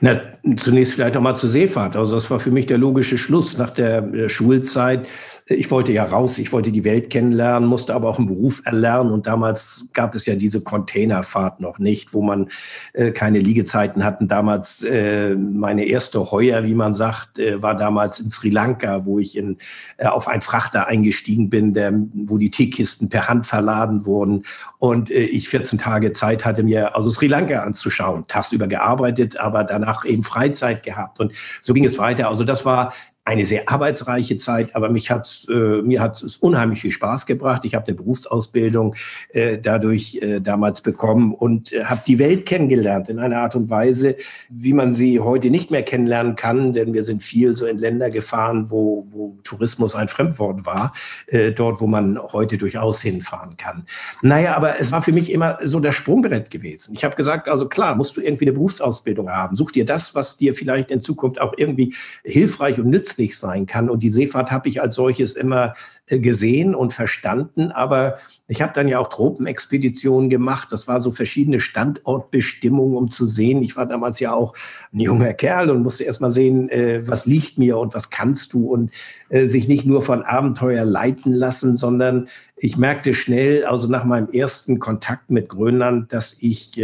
[0.00, 0.20] Na,
[0.56, 1.96] zunächst vielleicht nochmal zur Seefahrt.
[1.96, 5.08] Also das war für mich der logische Schluss nach der Schulzeit
[5.46, 9.12] ich wollte ja raus, ich wollte die Welt kennenlernen, musste aber auch einen Beruf erlernen.
[9.12, 12.48] Und damals gab es ja diese Containerfahrt noch nicht, wo man
[12.94, 14.26] äh, keine Liegezeiten hatten.
[14.26, 19.18] Damals äh, meine erste Heuer, wie man sagt, äh, war damals in Sri Lanka, wo
[19.18, 19.58] ich in,
[19.98, 24.44] äh, auf einen Frachter eingestiegen bin, der, wo die Teekisten per Hand verladen wurden.
[24.78, 28.24] Und äh, ich 14 Tage Zeit hatte, mir also Sri Lanka anzuschauen.
[28.28, 31.20] Tagsüber gearbeitet, aber danach eben Freizeit gehabt.
[31.20, 32.28] Und so ging es weiter.
[32.28, 32.94] Also das war
[33.26, 37.64] eine sehr arbeitsreiche Zeit, aber mich hat, äh, mir hat es unheimlich viel Spaß gebracht.
[37.64, 38.96] Ich habe eine Berufsausbildung
[39.30, 43.70] äh, dadurch äh, damals bekommen und äh, habe die Welt kennengelernt in einer Art und
[43.70, 44.16] Weise,
[44.50, 48.10] wie man sie heute nicht mehr kennenlernen kann, denn wir sind viel so in Länder
[48.10, 50.92] gefahren, wo, wo Tourismus ein Fremdwort war,
[51.26, 53.86] äh, dort, wo man heute durchaus hinfahren kann.
[54.20, 56.92] Naja, aber es war für mich immer so das Sprungbrett gewesen.
[56.94, 59.56] Ich habe gesagt, also klar, musst du irgendwie eine Berufsausbildung haben.
[59.56, 63.66] Such dir das, was dir vielleicht in Zukunft auch irgendwie hilfreich und nützlich nützlich sein
[63.66, 63.90] kann.
[63.90, 65.74] Und die Seefahrt habe ich als solches immer
[66.06, 67.70] äh, gesehen und verstanden.
[67.70, 68.16] Aber
[68.48, 70.68] ich habe dann ja auch Tropenexpeditionen gemacht.
[70.70, 73.62] Das war so verschiedene Standortbestimmungen, um zu sehen.
[73.62, 74.54] Ich war damals ja auch
[74.92, 78.52] ein junger Kerl und musste erst mal sehen, äh, was liegt mir und was kannst
[78.52, 78.90] du und
[79.28, 84.30] äh, sich nicht nur von Abenteuer leiten lassen, sondern ich merkte schnell, also nach meinem
[84.30, 86.80] ersten Kontakt mit Grönland, dass ich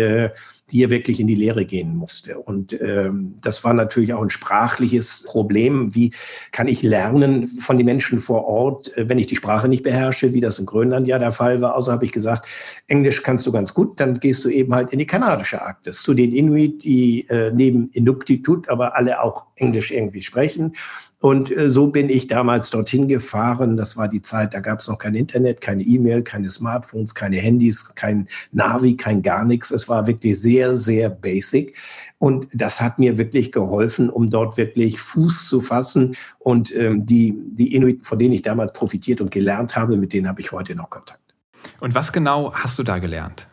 [0.70, 2.38] die hier wirklich in die Lehre gehen musste.
[2.38, 5.94] Und ähm, das war natürlich auch ein sprachliches Problem.
[5.94, 6.12] Wie
[6.52, 10.35] kann ich lernen von den Menschen vor Ort, äh, wenn ich die Sprache nicht beherrsche,
[10.35, 11.76] wie das in Grönland ja der Fall war.
[11.76, 12.46] Außer habe ich gesagt,
[12.87, 16.14] Englisch kannst du ganz gut, dann gehst du eben halt in die kanadische Arktis, zu
[16.14, 20.72] den Inuit, die äh, neben Inuktitut aber alle auch Englisch irgendwie sprechen.
[21.20, 23.76] Und äh, so bin ich damals dorthin gefahren.
[23.76, 27.37] Das war die Zeit, da gab es noch kein Internet, keine E-Mail, keine Smartphones, keine
[27.37, 29.70] Handys, kein Navi, kein gar nichts.
[29.70, 31.76] Es war wirklich sehr, sehr basic.
[32.18, 36.16] Und das hat mir wirklich geholfen, um dort wirklich Fuß zu fassen.
[36.38, 40.26] Und ähm, die, die Inuit, von denen ich damals profitiert und gelernt habe, mit denen
[40.26, 41.20] habe ich heute noch Kontakt.
[41.80, 43.46] Und was genau hast du da gelernt?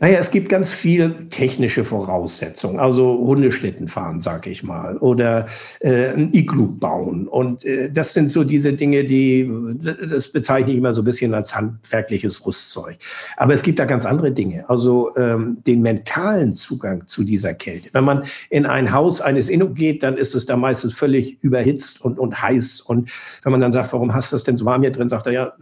[0.00, 5.46] Naja, es gibt ganz viel technische Voraussetzungen, also Hundeschlitten fahren, sage ich mal, oder
[5.80, 7.28] äh, ein Iglu bauen.
[7.28, 9.50] Und äh, das sind so diese Dinge, die,
[10.10, 12.98] das bezeichne ich immer so ein bisschen als handwerkliches Rüstzeug.
[13.36, 17.90] Aber es gibt da ganz andere Dinge, also ähm, den mentalen Zugang zu dieser Kälte.
[17.92, 22.04] Wenn man in ein Haus eines Innu geht, dann ist es da meistens völlig überhitzt
[22.04, 22.80] und, und heiß.
[22.80, 23.10] Und
[23.42, 25.32] wenn man dann sagt, warum hast du das denn so warm hier drin, sagt er,
[25.32, 25.52] ja,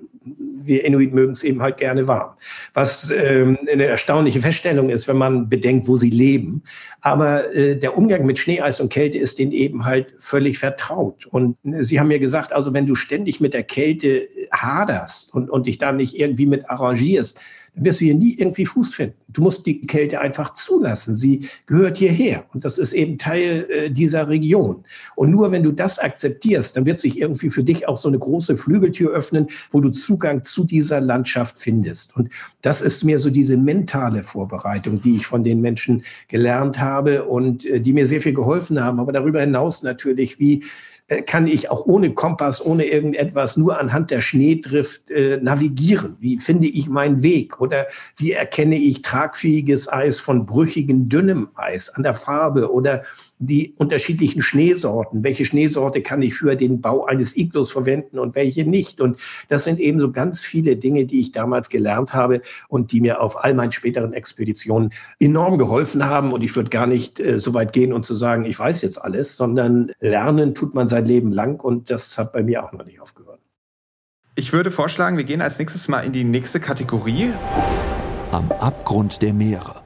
[0.64, 2.34] wir Inuit mögen es eben halt gerne warm.
[2.74, 6.62] Was ähm, eine erstaunliche Feststellung ist, wenn man bedenkt, wo sie leben.
[7.00, 11.26] Aber äh, der Umgang mit Schneeeis und Kälte ist denen eben halt völlig vertraut.
[11.26, 15.50] Und äh, Sie haben mir gesagt, also wenn du ständig mit der Kälte haderst und,
[15.50, 17.40] und dich da nicht irgendwie mit arrangierst,
[17.74, 19.16] dann wirst du hier nie irgendwie Fuß finden.
[19.28, 21.16] Du musst die Kälte einfach zulassen.
[21.16, 24.84] Sie gehört hierher und das ist eben Teil äh, dieser Region.
[25.16, 28.18] Und nur wenn du das akzeptierst, dann wird sich irgendwie für dich auch so eine
[28.18, 32.14] große Flügeltür öffnen, wo du Zugang zu dieser Landschaft findest.
[32.14, 32.28] Und
[32.60, 37.64] das ist mir so diese mentale Vorbereitung, die ich von den Menschen gelernt habe und
[37.64, 39.00] äh, die mir sehr viel geholfen haben.
[39.00, 40.62] Aber darüber hinaus natürlich, wie
[41.20, 46.16] kann ich auch ohne Kompass, ohne irgendetwas, nur anhand der Schneedrift äh, navigieren?
[46.20, 47.60] Wie finde ich meinen Weg?
[47.60, 52.72] Oder wie erkenne ich tragfähiges Eis von brüchigen, dünnem Eis an der Farbe?
[52.72, 53.02] Oder
[53.46, 55.24] die unterschiedlichen Schneesorten.
[55.24, 59.00] Welche Schneesorte kann ich für den Bau eines Iglus verwenden und welche nicht?
[59.00, 63.00] Und das sind eben so ganz viele Dinge, die ich damals gelernt habe und die
[63.00, 66.32] mir auf all meinen späteren Expeditionen enorm geholfen haben.
[66.32, 69.02] Und ich würde gar nicht äh, so weit gehen und zu sagen, ich weiß jetzt
[69.02, 72.84] alles, sondern lernen tut man sein Leben lang und das hat bei mir auch noch
[72.84, 73.40] nicht aufgehört.
[74.34, 77.32] Ich würde vorschlagen, wir gehen als nächstes mal in die nächste Kategorie.
[78.30, 79.81] Am Abgrund der Meere.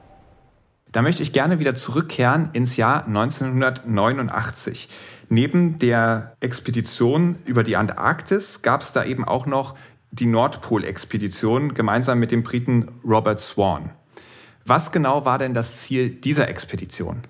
[0.91, 4.87] Da möchte ich gerne wieder zurückkehren ins Jahr 1989.
[5.29, 9.75] Neben der Expedition über die Antarktis gab es da eben auch noch
[10.11, 13.91] die Nordpolexpedition gemeinsam mit dem Briten Robert Swan.
[14.65, 17.23] Was genau war denn das Ziel dieser Expedition?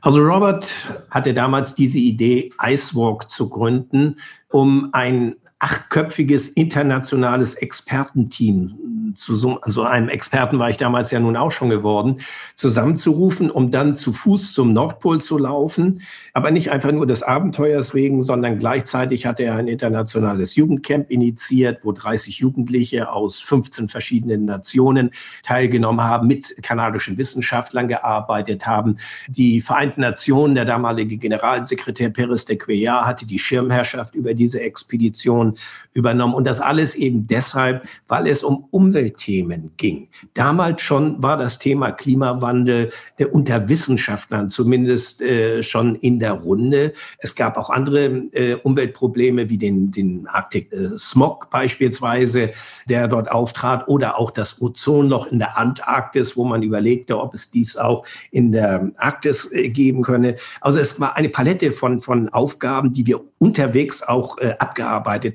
[0.00, 0.66] Also Robert
[1.10, 4.16] hatte damals diese Idee, Icewalk zu gründen,
[4.48, 11.36] um ein achtköpfiges internationales Expertenteam zu so also einem Experten war ich damals ja nun
[11.36, 12.16] auch schon geworden,
[12.56, 16.02] zusammenzurufen, um dann zu Fuß zum Nordpol zu laufen.
[16.32, 21.84] Aber nicht einfach nur des Abenteuers wegen, sondern gleichzeitig hatte er ein internationales Jugendcamp initiiert,
[21.84, 25.10] wo 30 Jugendliche aus 15 verschiedenen Nationen
[25.42, 28.96] teilgenommen haben, mit kanadischen Wissenschaftlern gearbeitet haben.
[29.28, 35.49] Die Vereinten Nationen, der damalige Generalsekretär Perez de Cuellar hatte die Schirmherrschaft über diese Expedition
[35.92, 36.34] übernommen.
[36.34, 40.08] Und das alles eben deshalb, weil es um Umweltthemen ging.
[40.34, 46.92] Damals schon war das Thema Klimawandel äh, unter Wissenschaftlern zumindest äh, schon in der Runde.
[47.18, 52.50] Es gab auch andere äh, Umweltprobleme wie den, den Arctic äh, Smog beispielsweise,
[52.88, 57.50] der dort auftrat oder auch das Ozonloch in der Antarktis, wo man überlegte, ob es
[57.50, 60.36] dies auch in der Arktis äh, geben könne.
[60.60, 64.54] Also es war eine Palette von, von Aufgaben, die wir unterwegs auch äh,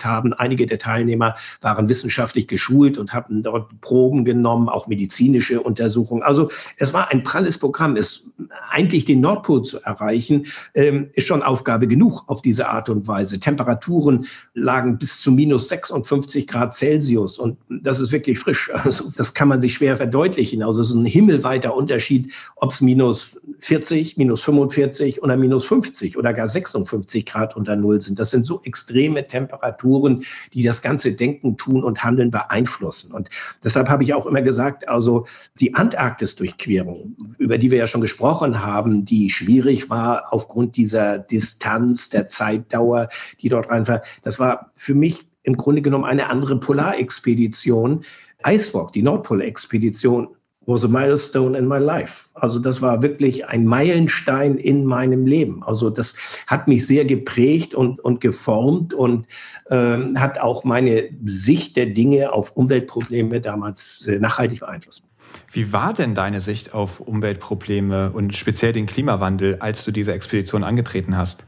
[0.06, 0.34] haben.
[0.34, 6.24] Einige der Teilnehmer waren wissenschaftlich geschult und hatten dort Proben genommen, auch medizinische Untersuchungen.
[6.24, 7.96] Also es war ein pralles Programm.
[7.96, 8.32] Es
[8.76, 13.40] eigentlich den Nordpol zu erreichen, ähm, ist schon Aufgabe genug auf diese Art und Weise.
[13.40, 18.72] Temperaturen lagen bis zu minus 56 Grad Celsius und das ist wirklich frisch.
[18.86, 20.62] Also das kann man sich schwer verdeutlichen.
[20.62, 26.18] Also es ist ein himmelweiter Unterschied, ob es minus 40, minus 45 oder minus 50
[26.18, 28.20] oder gar 56 Grad unter Null sind.
[28.20, 33.12] Das sind so extreme Temperaturen, die das ganze Denken, Tun und Handeln beeinflussen.
[33.12, 33.30] Und
[33.64, 35.26] deshalb habe ich auch immer gesagt, also
[35.60, 38.65] die Antarktis-Durchquerung, über die wir ja schon gesprochen haben,
[39.06, 43.10] die schwierig war aufgrund dieser Distanz, der Zeitdauer,
[43.42, 48.04] die dort einfach, das war für mich im Grunde genommen eine andere Polarexpedition.
[48.46, 52.30] Icewalk, die Nordpol-Expedition, was a milestone in my life.
[52.34, 55.64] Also das war wirklich ein Meilenstein in meinem Leben.
[55.64, 56.16] Also das
[56.48, 59.28] hat mich sehr geprägt und, und geformt und
[59.70, 65.04] ähm, hat auch meine Sicht der Dinge auf Umweltprobleme damals äh, nachhaltig beeinflusst.
[65.52, 70.64] Wie war denn deine Sicht auf Umweltprobleme und speziell den Klimawandel, als du diese Expedition
[70.64, 71.46] angetreten hast?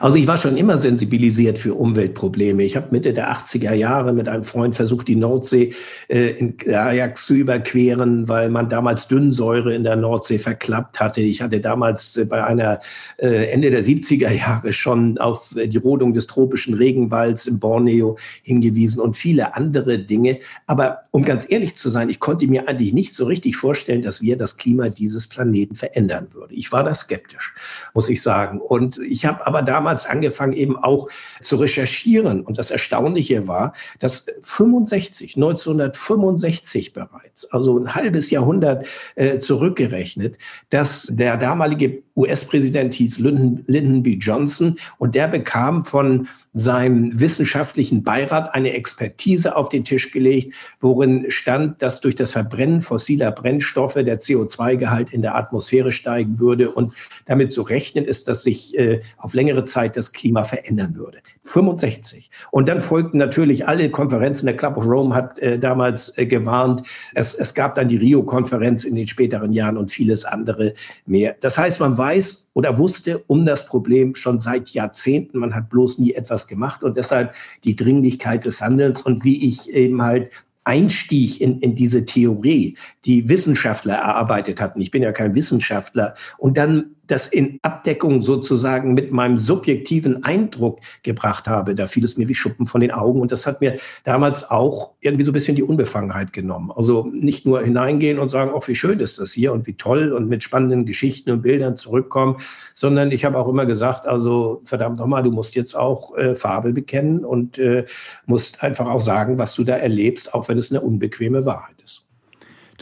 [0.00, 2.62] Also ich war schon immer sensibilisiert für Umweltprobleme.
[2.62, 5.74] Ich habe Mitte der 80er Jahre mit einem Freund versucht, die Nordsee
[6.08, 11.20] äh, in Ajax zu überqueren, weil man damals Dünnsäure in der Nordsee verklappt hatte.
[11.20, 12.80] Ich hatte damals äh, bei einer
[13.18, 19.00] äh, Ende der 70er Jahre schon auf die Rodung des tropischen Regenwalds in Borneo hingewiesen
[19.00, 20.38] und viele andere Dinge.
[20.66, 24.20] Aber um ganz ehrlich zu sein, ich konnte mir eigentlich nicht so richtig vorstellen, dass
[24.20, 26.52] wir das Klima dieses Planeten verändern würden.
[26.54, 27.54] Ich war da skeptisch,
[27.94, 28.60] muss ich sagen.
[28.60, 31.08] Und ich habe aber damals angefangen, eben auch
[31.42, 32.42] zu recherchieren.
[32.42, 40.38] Und das Erstaunliche war, dass 65, 1965 bereits, also ein halbes Jahrhundert äh, zurückgerechnet,
[40.70, 44.14] dass der damalige US-Präsident hieß Lyndon, Lyndon B.
[44.14, 51.26] Johnson und der bekam von seinem wissenschaftlichen Beirat eine Expertise auf den Tisch gelegt, worin
[51.28, 56.94] stand, dass durch das Verbrennen fossiler Brennstoffe der CO2-Gehalt in der Atmosphäre steigen würde und
[57.26, 61.18] damit zu rechnen ist, dass sich äh, auf längere Zeit das Klima verändern würde.
[61.44, 62.30] 65.
[62.50, 64.46] Und dann folgten natürlich alle Konferenzen.
[64.46, 66.82] Der Club of Rome hat äh, damals äh, gewarnt.
[67.14, 70.72] Es, es gab dann die Rio-Konferenz in den späteren Jahren und vieles andere
[71.04, 71.36] mehr.
[71.40, 75.38] Das heißt, man weiß oder wusste um das Problem schon seit Jahrzehnten.
[75.38, 77.34] Man hat bloß nie etwas gemacht und deshalb
[77.64, 80.30] die Dringlichkeit des Handelns und wie ich eben halt
[80.64, 84.80] Einstieg in, in diese Theorie, die Wissenschaftler erarbeitet hatten.
[84.80, 86.14] Ich bin ja kein Wissenschaftler.
[86.38, 91.74] Und dann das in Abdeckung sozusagen mit meinem subjektiven Eindruck gebracht habe.
[91.74, 93.20] Da fiel es mir wie Schuppen von den Augen.
[93.20, 96.72] Und das hat mir damals auch irgendwie so ein bisschen die Unbefangenheit genommen.
[96.74, 100.12] Also nicht nur hineingehen und sagen, ach, wie schön ist das hier und wie toll
[100.12, 102.36] und mit spannenden Geschichten und Bildern zurückkommen,
[102.72, 106.72] sondern ich habe auch immer gesagt, also verdammt nochmal, du musst jetzt auch äh, Farbe
[106.72, 107.84] bekennen und äh,
[108.26, 112.03] musst einfach auch sagen, was du da erlebst, auch wenn es eine unbequeme Wahrheit ist.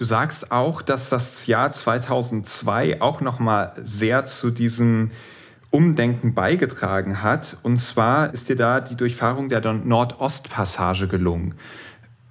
[0.03, 5.13] Du sagst auch, dass das Jahr 2002 auch noch mal sehr zu diesem
[5.71, 7.59] Umdenken beigetragen hat.
[7.63, 11.55] Und zwar ist dir da die Durchfahrung der Nordostpassage gelungen.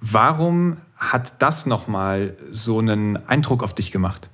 [0.02, 4.28] Warum hat das noch mal so einen Eindruck auf dich gemacht?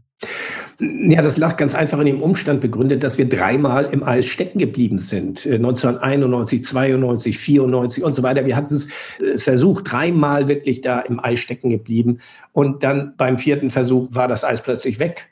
[0.80, 4.58] Ja, das lag ganz einfach in dem Umstand begründet, dass wir dreimal im Eis stecken
[4.58, 5.46] geblieben sind.
[5.46, 8.46] 1991, 92, 94 und so weiter.
[8.46, 8.90] Wir hatten es
[9.20, 12.18] äh, versucht, dreimal wirklich da im Eis stecken geblieben.
[12.52, 15.30] Und dann beim vierten Versuch war das Eis plötzlich weg.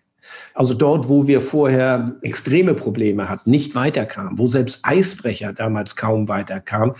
[0.54, 6.28] Also dort, wo wir vorher extreme Probleme hatten, nicht weiterkamen, wo selbst Eisbrecher damals kaum
[6.28, 6.94] weiterkamen,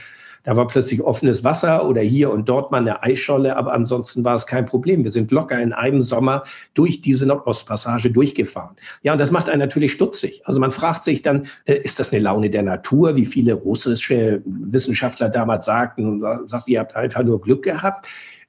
[0.47, 4.37] da war plötzlich offenes Wasser oder hier und dort mal eine Eisscholle, aber ansonsten war
[4.37, 5.03] es kein Problem.
[5.03, 8.77] Wir sind locker in einem Sommer durch diese Nordostpassage durchgefahren.
[9.03, 10.43] Ja, und das macht einen natürlich stutzig.
[10.45, 14.41] Also man fragt sich dann, äh, ist das eine Laune der Natur, wie viele russische
[14.45, 18.07] Wissenschaftler damals sagten und sagt, ihr habt einfach nur Glück gehabt.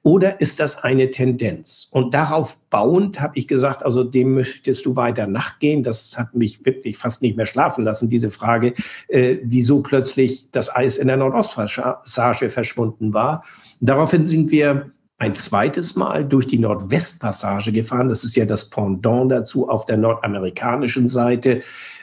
[0.08, 1.88] Oder ist das eine Tendenz?
[1.90, 5.82] Und darauf bauend habe ich gesagt, also dem möchtest du weiter nachgehen.
[5.82, 8.72] Das hat mich wirklich fast nicht mehr schlafen lassen, diese Frage,
[9.08, 13.44] äh, wieso plötzlich das Eis in der Nordostpassage verschwunden war.
[13.82, 18.08] Und daraufhin sind wir ein zweites Mal durch die Nordwestpassage gefahren.
[18.08, 21.60] Das ist ja das Pendant dazu auf der nordamerikanischen Seite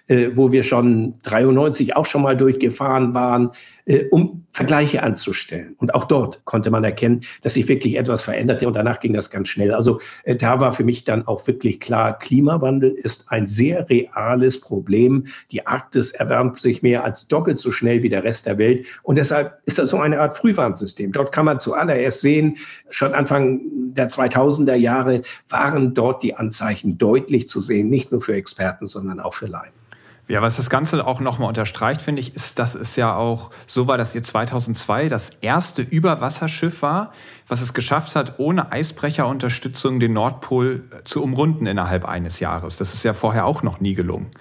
[0.07, 3.51] äh, wo wir schon 93 auch schon mal durchgefahren waren,
[3.85, 5.75] äh, um Vergleiche anzustellen.
[5.79, 9.29] Und auch dort konnte man erkennen, dass sich wirklich etwas veränderte und danach ging das
[9.29, 9.73] ganz schnell.
[9.73, 14.61] Also äh, da war für mich dann auch wirklich klar, Klimawandel ist ein sehr reales
[14.61, 15.25] Problem.
[15.51, 19.17] Die Arktis erwärmt sich mehr als doppelt so schnell wie der Rest der Welt und
[19.17, 21.11] deshalb ist das so eine Art Frühwarnsystem.
[21.11, 22.57] Dort kann man zuallererst sehen,
[22.89, 23.61] schon Anfang
[23.95, 29.19] der 2000er Jahre waren dort die Anzeichen deutlich zu sehen, nicht nur für Experten, sondern
[29.19, 29.84] auch für Laien.
[30.28, 33.88] Ja, was das Ganze auch nochmal unterstreicht, finde ich, ist, dass es ja auch so
[33.88, 37.11] war, dass ihr 2002 das erste Überwasserschiff war,
[37.47, 42.78] was es geschafft hat, ohne Eisbrecherunterstützung den Nordpol zu umrunden innerhalb eines Jahres.
[42.78, 44.32] Das ist ja vorher auch noch nie gelungen.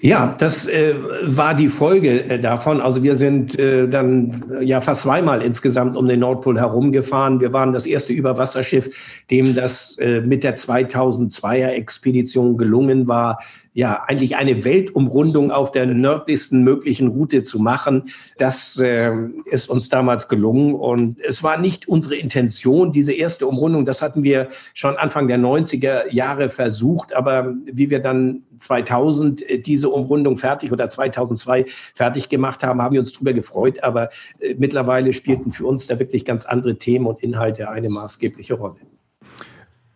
[0.00, 2.80] Ja, das äh, war die Folge äh, davon.
[2.80, 7.40] Also wir sind äh, dann äh, ja fast zweimal insgesamt um den Nordpol herumgefahren.
[7.40, 13.38] Wir waren das erste Überwasserschiff, dem das äh, mit der 2002er Expedition gelungen war,
[13.76, 18.04] ja, eigentlich eine Weltumrundung auf der nördlichsten möglichen Route zu machen.
[18.38, 19.12] Das äh,
[19.44, 20.74] ist uns damals gelungen.
[20.74, 25.38] Und es war nicht unsere Intention, diese erste Umrundung, das hatten wir schon Anfang der
[25.38, 27.14] 90er Jahre versucht.
[27.14, 32.94] Aber wie wir dann 2000 äh, diese Umrundung fertig oder 2002 fertig gemacht haben, haben
[32.94, 33.84] wir uns darüber gefreut.
[33.84, 34.08] Aber
[34.38, 38.76] äh, mittlerweile spielten für uns da wirklich ganz andere Themen und Inhalte eine maßgebliche Rolle.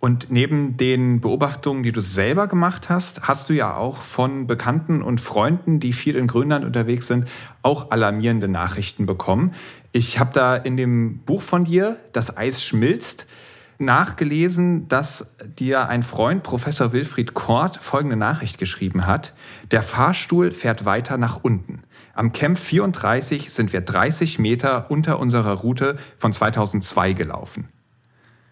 [0.01, 5.03] Und neben den Beobachtungen, die du selber gemacht hast, hast du ja auch von Bekannten
[5.03, 7.29] und Freunden, die viel in Grönland unterwegs sind,
[7.63, 9.53] auch alarmierende Nachrichten bekommen.
[9.93, 13.27] Ich habe da in dem Buch von dir, Das Eis schmilzt,
[13.77, 19.35] nachgelesen, dass dir ein Freund, Professor Wilfried Kort, folgende Nachricht geschrieben hat.
[19.71, 21.83] Der Fahrstuhl fährt weiter nach unten.
[22.15, 27.69] Am Camp 34 sind wir 30 Meter unter unserer Route von 2002 gelaufen.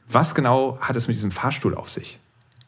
[0.08, 2.18] Was genau hat es mit diesem Fahrstuhl auf sich?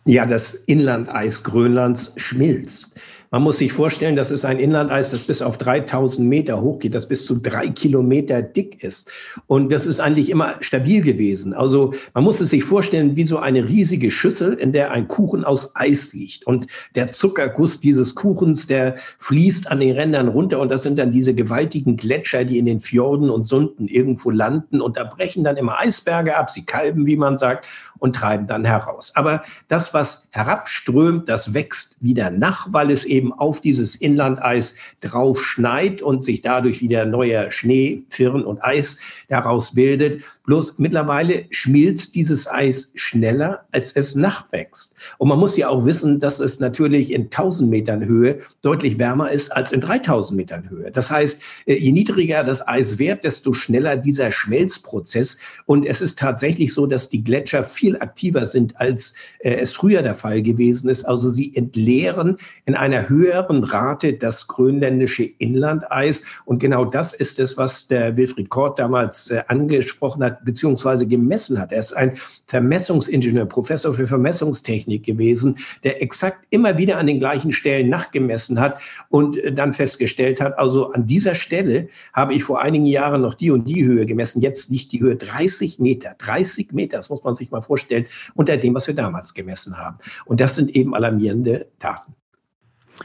[0.04, 2.98] Ja, das Inlandeis Grönlands schmilzt.
[3.32, 6.96] Man muss sich vorstellen, das ist ein Inlandeis, das bis auf 3000 Meter hoch geht,
[6.96, 9.08] das bis zu drei Kilometer dick ist.
[9.46, 11.54] Und das ist eigentlich immer stabil gewesen.
[11.54, 15.44] Also man muss es sich vorstellen wie so eine riesige Schüssel, in der ein Kuchen
[15.44, 16.44] aus Eis liegt.
[16.44, 16.66] Und
[16.96, 20.58] der Zuckerguss dieses Kuchens, der fließt an den Rändern runter.
[20.58, 24.80] Und das sind dann diese gewaltigen Gletscher, die in den Fjorden und Sunden irgendwo landen.
[24.80, 26.50] Und da brechen dann immer Eisberge ab.
[26.50, 27.68] Sie kalben, wie man sagt
[28.00, 29.12] und treiben dann heraus.
[29.14, 35.44] Aber das, was herabströmt, das wächst wieder nach, weil es eben auf dieses Inlandeis drauf
[35.44, 40.22] schneit und sich dadurch wieder neuer Schnee, Firn und Eis daraus bildet.
[40.50, 44.96] Bloß mittlerweile schmilzt dieses Eis schneller, als es nachwächst.
[45.16, 49.30] Und man muss ja auch wissen, dass es natürlich in 1000 Metern Höhe deutlich wärmer
[49.30, 50.90] ist als in 3000 Metern Höhe.
[50.90, 55.38] Das heißt, äh, je niedriger das Eis wird, desto schneller dieser Schmelzprozess.
[55.66, 60.02] Und es ist tatsächlich so, dass die Gletscher viel aktiver sind, als äh, es früher
[60.02, 61.04] der Fall gewesen ist.
[61.04, 66.24] Also sie entleeren in einer höheren Rate das grönländische Inlandeis.
[66.44, 71.58] Und genau das ist es, was der Wilfried Kort damals äh, angesprochen hat beziehungsweise gemessen
[71.58, 71.72] hat.
[71.72, 77.52] Er ist ein Vermessungsingenieur, Professor für Vermessungstechnik gewesen, der exakt immer wieder an den gleichen
[77.52, 82.60] Stellen nachgemessen hat und äh, dann festgestellt hat, also an dieser Stelle habe ich vor
[82.60, 84.40] einigen Jahren noch die und die Höhe gemessen.
[84.40, 86.14] Jetzt liegt die Höhe 30 Meter.
[86.18, 89.98] 30 Meter, das muss man sich mal vorstellen, unter dem, was wir damals gemessen haben.
[90.24, 92.14] Und das sind eben alarmierende Daten.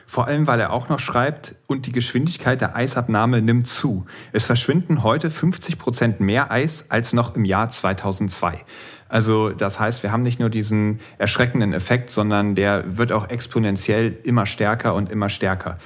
[0.05, 4.05] Vor allem, weil er auch noch schreibt, und die Geschwindigkeit der Eisabnahme nimmt zu.
[4.31, 8.63] Es verschwinden heute 50 Prozent mehr Eis als noch im Jahr 2002.
[9.07, 14.15] Also das heißt, wir haben nicht nur diesen erschreckenden Effekt, sondern der wird auch exponentiell
[14.23, 15.77] immer stärker und immer stärker.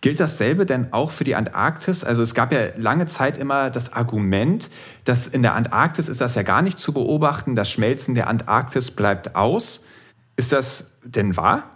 [0.00, 2.04] Gilt dasselbe denn auch für die Antarktis?
[2.04, 4.70] Also es gab ja lange Zeit immer das Argument,
[5.04, 8.92] dass in der Antarktis ist das ja gar nicht zu beobachten, das Schmelzen der Antarktis
[8.92, 9.84] bleibt aus.
[10.36, 11.70] Ist das denn wahr?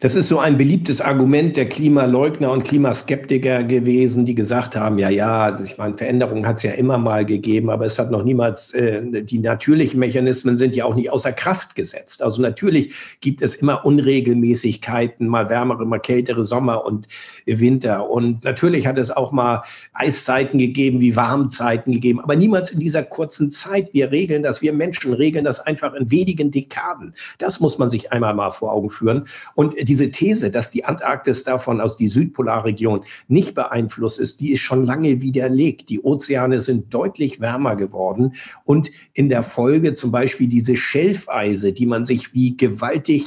[0.00, 5.08] Das ist so ein beliebtes Argument der Klimaleugner und Klimaskeptiker gewesen, die gesagt haben, ja,
[5.08, 8.74] ja, ich meine, Veränderungen hat es ja immer mal gegeben, aber es hat noch niemals,
[8.74, 12.22] äh, die natürlichen Mechanismen sind ja auch nicht außer Kraft gesetzt.
[12.22, 12.92] Also natürlich
[13.22, 17.08] gibt es immer Unregelmäßigkeiten, mal wärmere, mal kältere Sommer und
[17.46, 18.10] Winter.
[18.10, 19.62] Und natürlich hat es auch mal
[19.94, 23.94] Eiszeiten gegeben, wie Warmzeiten gegeben, aber niemals in dieser kurzen Zeit.
[23.94, 27.14] Wir regeln das, wir Menschen regeln das einfach in wenigen Dekaden.
[27.38, 29.24] Das muss man sich einmal mal vor Augen führen.
[29.54, 34.50] Und und diese These, dass die Antarktis davon aus die Südpolarregion nicht beeinflusst ist, die
[34.50, 35.88] ist schon lange widerlegt.
[35.88, 38.34] Die Ozeane sind deutlich wärmer geworden
[38.64, 43.22] und in der Folge zum Beispiel diese Schelfeise, die man sich wie gewaltig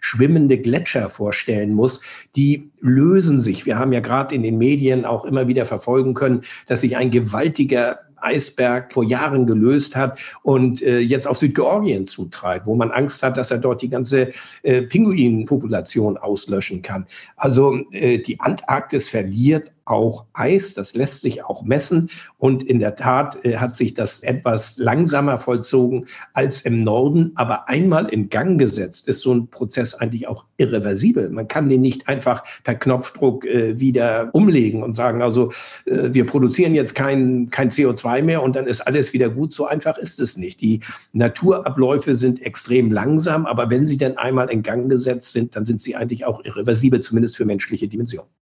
[0.00, 2.02] schwimmende Gletscher vorstellen muss,
[2.36, 3.66] die lösen sich.
[3.66, 7.10] Wir haben ja gerade in den Medien auch immer wieder verfolgen können, dass sich ein
[7.10, 13.22] gewaltiger Eisberg vor Jahren gelöst hat und äh, jetzt auf Südgeorgien zutreibt, wo man Angst
[13.22, 14.30] hat, dass er dort die ganze
[14.62, 17.06] äh, Pinguinpopulation auslöschen kann.
[17.36, 20.74] Also äh, die Antarktis verliert auch Eis.
[20.74, 22.10] Das lässt sich auch messen.
[22.38, 27.32] Und in der Tat äh, hat sich das etwas langsamer vollzogen als im Norden.
[27.34, 31.28] Aber einmal in Gang gesetzt ist so ein Prozess eigentlich auch irreversibel.
[31.30, 35.52] Man kann den nicht einfach per Knopfdruck äh, wieder umlegen und sagen, also
[35.86, 39.52] äh, wir produzieren jetzt kein, kein CO2 mehr und dann ist alles wieder gut.
[39.52, 40.60] So einfach ist es nicht.
[40.60, 40.80] Die
[41.12, 45.80] Naturabläufe sind extrem langsam, aber wenn sie dann einmal in Gang gesetzt sind, dann sind
[45.80, 48.39] sie eigentlich auch irreversibel, zumindest für menschliche Dimensionen.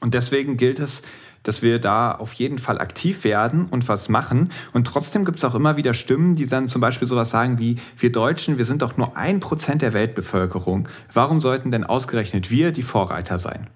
[0.00, 1.02] Und deswegen gilt es,
[1.42, 4.50] dass wir da auf jeden Fall aktiv werden und was machen.
[4.72, 7.76] Und trotzdem gibt es auch immer wieder Stimmen, die dann zum Beispiel sowas sagen wie,
[7.98, 10.88] wir Deutschen, wir sind doch nur ein Prozent der Weltbevölkerung.
[11.12, 13.68] Warum sollten denn ausgerechnet wir die Vorreiter sein?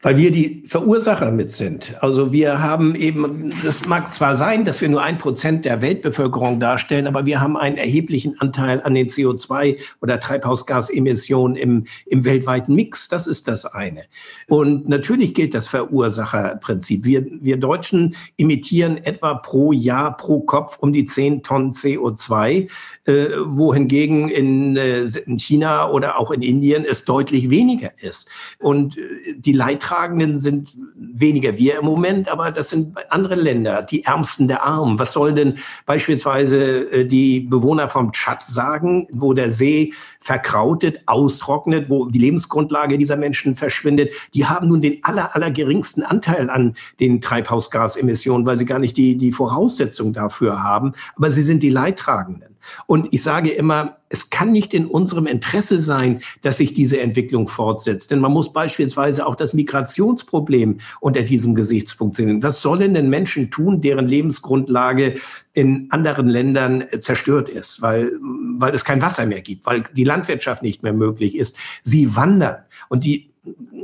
[0.00, 1.96] Weil wir die Verursacher mit sind.
[2.00, 6.60] Also wir haben eben, das mag zwar sein, dass wir nur ein Prozent der Weltbevölkerung
[6.60, 12.74] darstellen, aber wir haben einen erheblichen Anteil an den CO2 oder Treibhausgasemissionen im, im weltweiten
[12.74, 13.08] Mix.
[13.08, 14.04] Das ist das eine.
[14.46, 17.04] Und natürlich gilt das Verursacherprinzip.
[17.04, 22.68] Wir, wir Deutschen emittieren etwa pro Jahr, pro Kopf um die 10 Tonnen CO2,
[23.04, 28.30] äh, wohingegen in, äh, in China oder auch in Indien es deutlich weniger ist.
[28.60, 29.02] Und äh,
[29.36, 34.46] die Leiträge Leidtragenden sind weniger wir im Moment, aber das sind andere Länder, die Ärmsten
[34.46, 34.98] der Armen.
[34.98, 35.54] Was sollen denn
[35.86, 42.98] beispielsweise äh, die Bewohner vom Tschad sagen, wo der See verkrautet, austrocknet, wo die Lebensgrundlage
[42.98, 44.12] dieser Menschen verschwindet?
[44.34, 48.96] Die haben nun den aller, aller geringsten Anteil an den Treibhausgasemissionen, weil sie gar nicht
[48.96, 50.92] die, die Voraussetzung dafür haben.
[51.16, 52.57] Aber sie sind die Leidtragenden.
[52.86, 57.48] Und ich sage immer, es kann nicht in unserem Interesse sein, dass sich diese Entwicklung
[57.48, 58.10] fortsetzt.
[58.10, 62.42] Denn man muss beispielsweise auch das Migrationsproblem unter diesem Gesichtspunkt sehen.
[62.42, 65.16] Was sollen denn Menschen tun, deren Lebensgrundlage
[65.52, 68.12] in anderen Ländern zerstört ist, weil,
[68.56, 71.58] weil es kein Wasser mehr gibt, weil die Landwirtschaft nicht mehr möglich ist?
[71.82, 72.56] Sie wandern.
[72.88, 73.27] Und die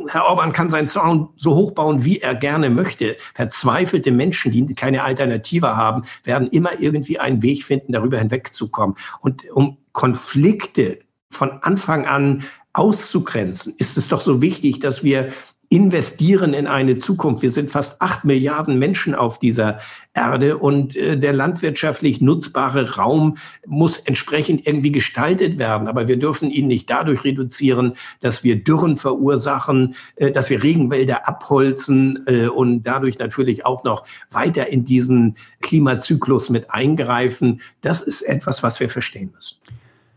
[0.08, 3.16] Herr Orban kann seinen Zaun so hoch bauen, wie er gerne möchte.
[3.34, 8.96] Verzweifelte Menschen, die keine Alternative haben, werden immer irgendwie einen Weg finden, darüber hinwegzukommen.
[9.20, 10.98] Und um Konflikte
[11.30, 15.28] von Anfang an auszugrenzen, ist es doch so wichtig, dass wir
[15.68, 17.42] investieren in eine Zukunft.
[17.42, 19.78] Wir sind fast acht Milliarden Menschen auf dieser
[20.12, 23.36] Erde und äh, der landwirtschaftlich nutzbare Raum
[23.66, 25.88] muss entsprechend irgendwie gestaltet werden.
[25.88, 31.26] Aber wir dürfen ihn nicht dadurch reduzieren, dass wir Dürren verursachen, äh, dass wir Regenwälder
[31.26, 37.60] abholzen äh, und dadurch natürlich auch noch weiter in diesen Klimazyklus mit eingreifen.
[37.80, 39.56] Das ist etwas, was wir verstehen müssen.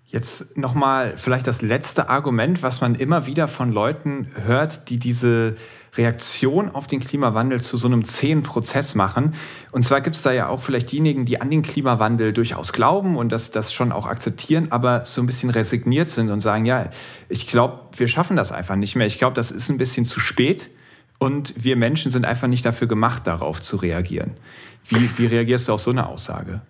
[0.10, 5.56] Jetzt nochmal vielleicht das letzte Argument, was man immer wieder von Leuten hört, die diese
[5.98, 9.34] Reaktion auf den Klimawandel zu so einem zähen Prozess machen.
[9.74, 13.18] Und zwar gibt es da ja auch vielleicht diejenigen, die an den Klimawandel durchaus glauben
[13.18, 16.90] und das, das schon auch akzeptieren, aber so ein bisschen resigniert sind und sagen, ja,
[17.28, 19.08] ich glaube, wir schaffen das einfach nicht mehr.
[19.08, 20.70] Ich glaube, das ist ein bisschen zu spät
[21.20, 24.38] und wir Menschen sind einfach nicht dafür gemacht, darauf zu reagieren.
[24.86, 26.62] Wie, wie reagierst du auf so eine Aussage?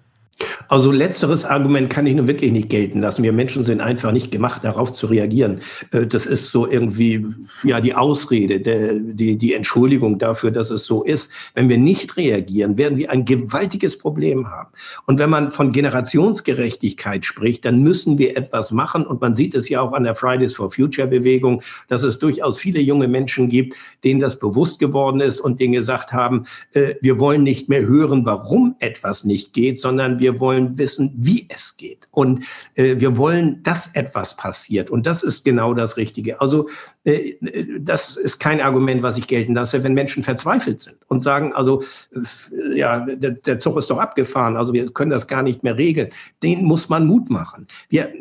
[0.68, 3.24] Also letzteres Argument kann ich nun wirklich nicht gelten lassen.
[3.24, 5.62] Wir Menschen sind einfach nicht gemacht, darauf zu reagieren.
[5.92, 7.26] Äh, das ist so irgendwie
[7.64, 11.32] ja die Ausrede, die, die Entschuldigung dafür, dass es so ist.
[11.54, 14.70] Wenn wir nicht reagieren, werden wir ein gewaltiges Problem haben.
[15.06, 19.06] Und wenn man von Generationsgerechtigkeit spricht, dann müssen wir etwas machen.
[19.06, 22.60] Und man sieht es ja auch an der Fridays for Future Bewegung, dass es durchaus
[22.60, 27.20] viele junge Menschen gibt, denen das bewusst geworden ist und denen gesagt haben, äh, wir
[27.20, 31.78] wollen nicht mehr hören, warum etwas nicht geht, sondern wir wollen wollen wissen, wie es
[31.78, 32.08] geht.
[32.12, 34.90] Und äh, wir wollen, dass etwas passiert.
[34.90, 36.42] Und das ist genau das Richtige.
[36.42, 36.70] Also
[37.04, 37.36] äh,
[37.80, 41.84] das ist kein Argument, was ich gelten lasse, wenn Menschen verzweifelt sind und sagen, also
[42.14, 45.78] äh, ja, der, der Zug ist doch abgefahren, also wir können das gar nicht mehr
[45.78, 46.10] regeln.
[46.44, 47.68] Den muss man Mut machen.
[47.90, 48.12] Wir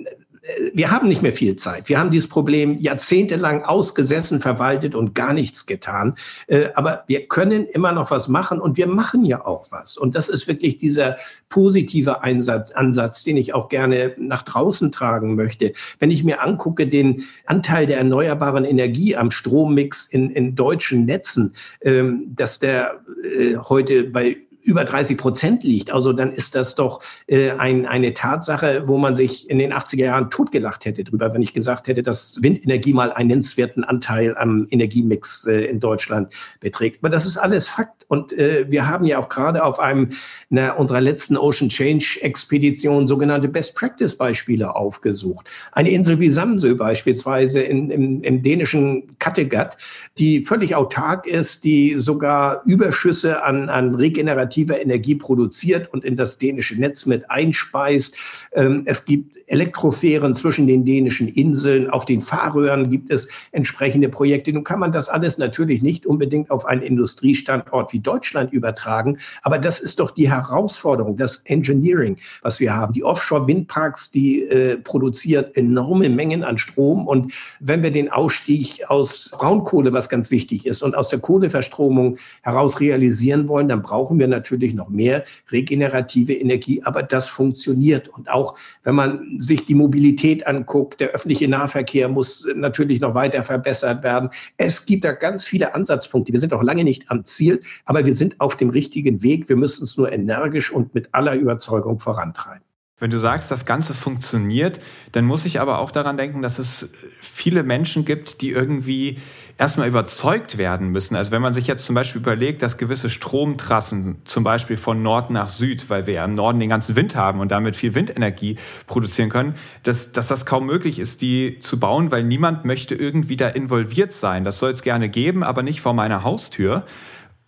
[0.72, 1.88] wir haben nicht mehr viel Zeit.
[1.88, 6.14] Wir haben dieses Problem jahrzehntelang ausgesessen, verwaltet und gar nichts getan.
[6.46, 9.96] Äh, aber wir können immer noch was machen und wir machen ja auch was.
[9.96, 11.16] Und das ist wirklich dieser
[11.48, 15.72] positive Einsatz, Ansatz, den ich auch gerne nach draußen tragen möchte.
[15.98, 21.54] Wenn ich mir angucke, den Anteil der erneuerbaren Energie am Strommix in, in deutschen Netzen,
[21.80, 27.00] ähm, dass der äh, heute bei über 30 Prozent liegt, also dann ist das doch
[27.28, 31.42] äh, ein, eine Tatsache, wo man sich in den 80er Jahren totgelacht hätte drüber, wenn
[31.42, 36.98] ich gesagt hätte, dass Windenergie mal einen nennenswerten Anteil am Energiemix äh, in Deutschland beträgt.
[37.02, 38.04] Aber das ist alles Fakt.
[38.08, 40.10] Und äh, wir haben ja auch gerade auf einem
[40.48, 45.48] na, unserer letzten Ocean Change Expedition sogenannte Best Practice Beispiele aufgesucht.
[45.72, 49.76] Eine Insel wie Samsø beispielsweise in, im, im dänischen Kattegat,
[50.18, 56.16] die völlig autark ist, die sogar Überschüsse an, an regenerativen alternativer Energie produziert und in
[56.16, 58.16] das dänische Netz mit einspeist.
[58.52, 61.88] Ähm, es gibt Elektrofähren zwischen den dänischen Inseln.
[61.90, 64.52] Auf den Fahrröhren gibt es entsprechende Projekte.
[64.52, 69.18] Nun kann man das alles natürlich nicht unbedingt auf einen Industriestandort wie Deutschland übertragen.
[69.42, 72.92] Aber das ist doch die Herausforderung, das Engineering, was wir haben.
[72.92, 77.06] Die Offshore-Windparks, die äh, produzieren enorme Mengen an Strom.
[77.06, 82.18] Und wenn wir den Ausstieg aus Braunkohle, was ganz wichtig ist, und aus der Kohleverstromung
[82.42, 86.82] heraus realisieren wollen, dann brauchen wir natürlich noch mehr regenerative Energie.
[86.84, 88.08] Aber das funktioniert.
[88.08, 93.42] Und auch wenn man sich die Mobilität anguckt, der öffentliche Nahverkehr muss natürlich noch weiter
[93.42, 94.30] verbessert werden.
[94.56, 96.32] Es gibt da ganz viele Ansatzpunkte.
[96.32, 99.48] Wir sind noch lange nicht am Ziel, aber wir sind auf dem richtigen Weg.
[99.48, 102.62] Wir müssen es nur energisch und mit aller Überzeugung vorantreiben.
[102.98, 104.80] Wenn du sagst, das Ganze funktioniert,
[105.12, 109.18] dann muss ich aber auch daran denken, dass es viele Menschen gibt, die irgendwie
[109.58, 111.16] erstmal überzeugt werden müssen.
[111.16, 115.30] Also wenn man sich jetzt zum Beispiel überlegt, dass gewisse Stromtrassen, zum Beispiel von Nord
[115.30, 118.56] nach Süd, weil wir ja im Norden den ganzen Wind haben und damit viel Windenergie
[118.86, 123.36] produzieren können, dass, dass das kaum möglich ist, die zu bauen, weil niemand möchte irgendwie
[123.36, 124.44] da involviert sein.
[124.44, 126.84] Das soll es gerne geben, aber nicht vor meiner Haustür.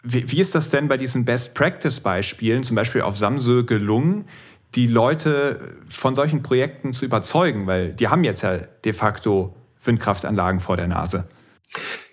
[0.02, 4.24] Wie, wie ist das denn bei diesen Best-Practice-Beispielen, zum Beispiel auf Samsö, gelungen?
[4.74, 10.60] die Leute von solchen Projekten zu überzeugen, weil die haben jetzt ja de facto Windkraftanlagen
[10.60, 11.26] vor der Nase.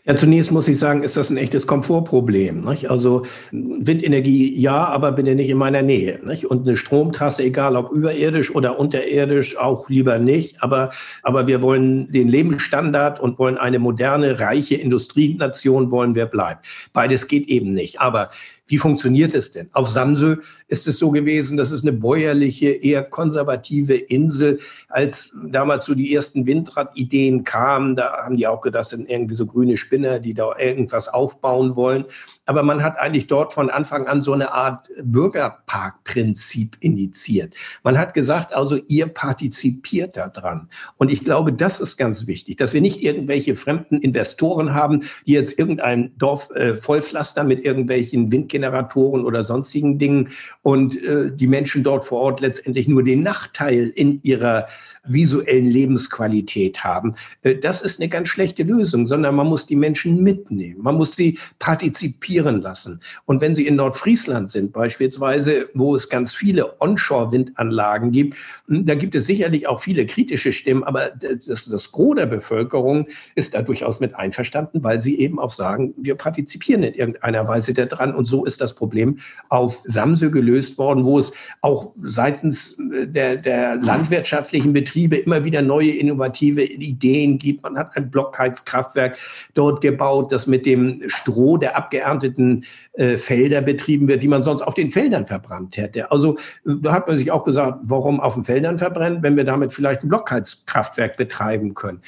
[0.08, 2.62] Ja, zunächst muss ich sagen, ist das ein echtes Komfortproblem.
[2.62, 2.92] Nicht?
[2.92, 6.20] Also Windenergie ja, aber bitte nicht in meiner Nähe.
[6.24, 6.46] Nicht?
[6.46, 10.62] Und eine Stromtrasse, egal ob überirdisch oder unterirdisch, auch lieber nicht.
[10.62, 10.92] Aber,
[11.24, 16.60] aber wir wollen den Lebensstandard und wollen eine moderne, reiche Industrienation, wollen wir bleiben.
[16.94, 18.00] Beides geht eben nicht.
[18.00, 18.30] Aber
[18.68, 19.70] Wie funktioniert es denn?
[19.74, 20.38] Auf Samsö
[20.68, 24.60] ist es so gewesen, dass es eine bäuerliche, eher konservative Insel,
[24.90, 29.36] als damals so die ersten Windradideen kamen, da haben die auch gedacht, das sind irgendwie
[29.36, 32.06] so grüne Spinner, die da irgendwas aufbauen wollen.
[32.46, 37.56] Aber man hat eigentlich dort von Anfang an so eine Art Bürgerparkprinzip initiiert.
[37.84, 40.70] Man hat gesagt, also ihr partizipiert daran.
[40.98, 45.34] Und ich glaube, das ist ganz wichtig, dass wir nicht irgendwelche fremden Investoren haben, die
[45.34, 50.30] jetzt irgendein Dorf äh, vollpflastern mit irgendwelchen Windgeneratoren oder sonstigen Dingen
[50.62, 54.68] und äh, die Menschen dort vor Ort letztendlich nur den Nachteil in ihrer
[55.08, 57.16] visuellen Lebensqualität haben.
[57.42, 60.82] Äh, das ist eine ganz schlechte Lösung, sondern man muss die Menschen mitnehmen.
[60.82, 63.02] Man muss sie partizipieren lassen.
[63.26, 68.36] Und wenn sie in Nordfriesland sind, beispielsweise, wo es ganz viele Onshore-Windanlagen gibt,
[68.68, 73.08] hm, da gibt es sicherlich auch viele kritische Stimmen, aber das, das Gros der Bevölkerung
[73.36, 77.74] ist da durchaus mit einverstanden, weil sie eben auch sagen, wir partizipieren in irgendeiner Weise
[77.74, 78.14] daran.
[78.14, 83.38] Und so ist das Problem auf Samsö gelöst worden, wo es auch seitens äh, der,
[83.38, 87.64] der landwirtschaftlichen Betriebe Betriebe immer wieder neue innovative Ideen gibt.
[87.64, 89.18] Man hat ein Blockheizkraftwerk
[89.54, 94.62] dort gebaut, das mit dem Stroh der abgeernteten äh, Felder betrieben wird, die man sonst
[94.62, 96.12] auf den Feldern verbrannt hätte.
[96.12, 99.74] Also da hat man sich auch gesagt, warum auf den Feldern verbrennen, wenn wir damit
[99.74, 102.02] vielleicht ein Blockheizkraftwerk betreiben können.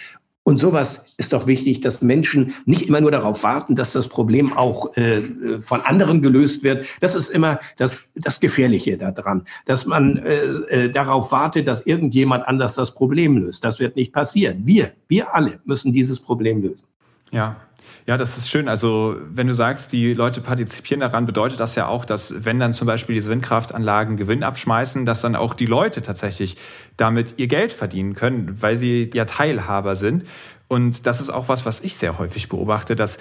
[0.48, 4.54] Und sowas ist doch wichtig, dass Menschen nicht immer nur darauf warten, dass das Problem
[4.54, 5.22] auch äh,
[5.60, 6.86] von anderen gelöst wird.
[7.02, 12.48] Das ist immer das, das Gefährliche daran, dass man äh, äh, darauf wartet, dass irgendjemand
[12.48, 13.66] anders das Problem löst.
[13.66, 14.62] Das wird nicht passieren.
[14.64, 16.86] Wir, wir alle müssen dieses Problem lösen.
[17.30, 17.58] Ja,
[18.08, 18.70] ja, das ist schön.
[18.70, 22.74] Also wenn du sagst, die Leute partizipieren daran, bedeutet das ja auch, dass wenn dann
[22.74, 26.56] zum Beispiel diese Windkraftanlagen Gewinn abschmeißen, dass dann auch die Leute tatsächlich
[26.96, 30.24] damit ihr Geld verdienen können, weil sie ja Teilhaber sind.
[30.70, 33.18] Und das ist auch was, was ich sehr häufig beobachte, dass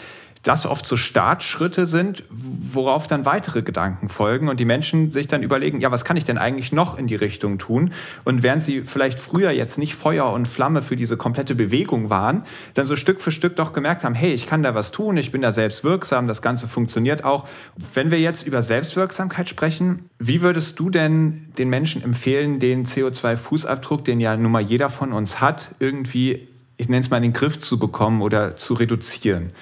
[0.47, 5.43] das oft so Startschritte sind, worauf dann weitere Gedanken folgen und die Menschen sich dann
[5.43, 7.93] überlegen, ja, was kann ich denn eigentlich noch in die Richtung tun?
[8.25, 12.45] Und während sie vielleicht früher jetzt nicht Feuer und Flamme für diese komplette Bewegung waren,
[12.75, 15.33] dann so Stück für Stück doch gemerkt haben, hey, ich kann da was tun, ich
[15.33, 17.49] bin da selbst wirksam, das Ganze funktioniert auch.
[17.95, 24.05] Wenn wir jetzt über Selbstwirksamkeit sprechen, wie würdest du denn den Menschen empfehlen, den CO2-Fußabdruck,
[24.05, 27.33] den ja nun mal jeder von uns hat, irgendwie ich nenne es mal, in den
[27.33, 29.53] Griff zu bekommen oder zu reduzieren.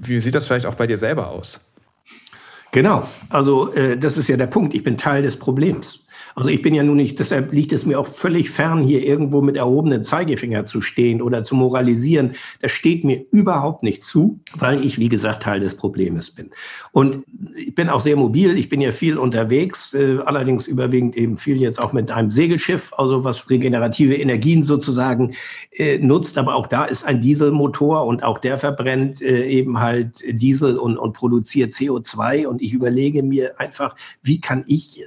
[0.00, 1.60] Wie sieht das vielleicht auch bei dir selber aus?
[2.70, 4.74] Genau, also äh, das ist ja der Punkt.
[4.74, 6.04] Ich bin Teil des Problems.
[6.38, 9.40] Also ich bin ja nun nicht, deshalb liegt es mir auch völlig fern, hier irgendwo
[9.40, 12.34] mit erhobenen Zeigefinger zu stehen oder zu moralisieren.
[12.62, 16.50] Das steht mir überhaupt nicht zu, weil ich, wie gesagt, Teil des Problems bin.
[16.92, 17.24] Und
[17.56, 21.60] ich bin auch sehr mobil, ich bin ja viel unterwegs, äh, allerdings überwiegend eben viel
[21.60, 25.34] jetzt auch mit einem Segelschiff, also was regenerative Energien sozusagen
[25.72, 26.38] äh, nutzt.
[26.38, 30.98] Aber auch da ist ein Dieselmotor und auch der verbrennt äh, eben halt Diesel und,
[30.98, 32.46] und produziert CO2.
[32.46, 35.02] Und ich überlege mir einfach, wie kann ich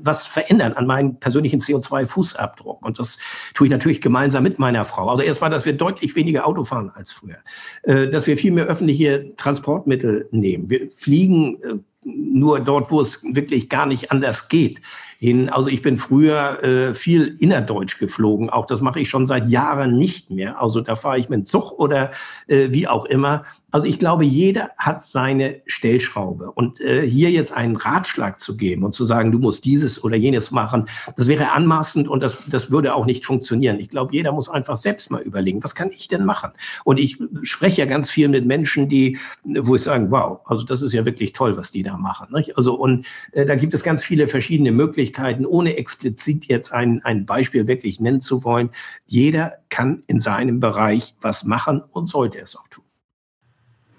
[0.00, 2.84] was verändern an meinem persönlichen CO2-Fußabdruck.
[2.84, 3.18] Und das
[3.54, 5.08] tue ich natürlich gemeinsam mit meiner Frau.
[5.08, 7.38] Also erstmal, dass wir deutlich weniger Auto fahren als früher,
[7.82, 10.70] äh, dass wir viel mehr öffentliche Transportmittel nehmen.
[10.70, 11.74] Wir fliegen äh,
[12.06, 14.80] nur dort, wo es wirklich gar nicht anders geht
[15.18, 15.48] hin.
[15.48, 18.50] Also ich bin früher äh, viel innerdeutsch geflogen.
[18.50, 20.60] Auch das mache ich schon seit Jahren nicht mehr.
[20.60, 22.10] Also da fahre ich mit dem Zug oder
[22.46, 23.44] äh, wie auch immer.
[23.76, 26.50] Also ich glaube, jeder hat seine Stellschraube.
[26.52, 30.16] Und äh, hier jetzt einen Ratschlag zu geben und zu sagen, du musst dieses oder
[30.16, 33.78] jenes machen, das wäre anmaßend und das, das würde auch nicht funktionieren.
[33.78, 36.52] Ich glaube, jeder muss einfach selbst mal überlegen, was kann ich denn machen?
[36.84, 40.80] Und ich spreche ja ganz viel mit Menschen, die, wo ich sage, wow, also das
[40.80, 42.28] ist ja wirklich toll, was die da machen.
[42.32, 42.56] Nicht?
[42.56, 45.05] Also und äh, da gibt es ganz viele verschiedene Möglichkeiten,
[45.46, 48.70] ohne explizit jetzt ein, ein Beispiel wirklich nennen zu wollen.
[49.04, 52.84] Jeder kann in seinem Bereich was machen und sollte es auch tun.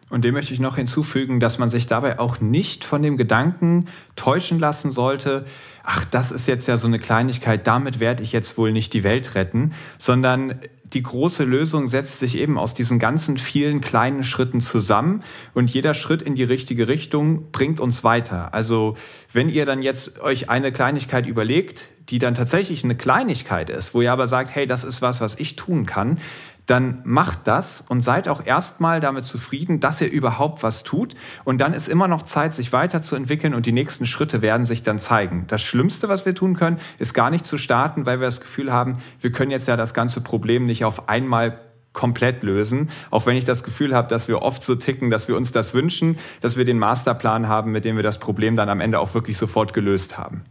[0.09, 3.87] Und dem möchte ich noch hinzufügen, dass man sich dabei auch nicht von dem Gedanken
[4.15, 5.45] täuschen lassen sollte,
[5.83, 9.03] ach, das ist jetzt ja so eine Kleinigkeit, damit werde ich jetzt wohl nicht die
[9.03, 10.59] Welt retten, sondern
[10.93, 15.21] die große Lösung setzt sich eben aus diesen ganzen vielen kleinen Schritten zusammen
[15.53, 18.53] und jeder Schritt in die richtige Richtung bringt uns weiter.
[18.53, 18.95] Also
[19.33, 24.01] wenn ihr dann jetzt euch eine Kleinigkeit überlegt, die dann tatsächlich eine Kleinigkeit ist, wo
[24.01, 26.19] ihr aber sagt, hey, das ist was, was ich tun kann,
[26.67, 31.15] dann macht das und seid auch erstmal damit zufrieden, dass ihr überhaupt was tut.
[31.45, 34.99] Und dann ist immer noch Zeit, sich weiterzuentwickeln und die nächsten Schritte werden sich dann
[34.99, 35.45] zeigen.
[35.47, 38.71] Das Schlimmste, was wir tun können, ist gar nicht zu starten, weil wir das Gefühl
[38.71, 41.59] haben, wir können jetzt ja das ganze Problem nicht auf einmal
[41.93, 42.89] komplett lösen.
[43.11, 45.73] Auch wenn ich das Gefühl habe, dass wir oft so ticken, dass wir uns das
[45.73, 49.13] wünschen, dass wir den Masterplan haben, mit dem wir das Problem dann am Ende auch
[49.13, 50.43] wirklich sofort gelöst haben.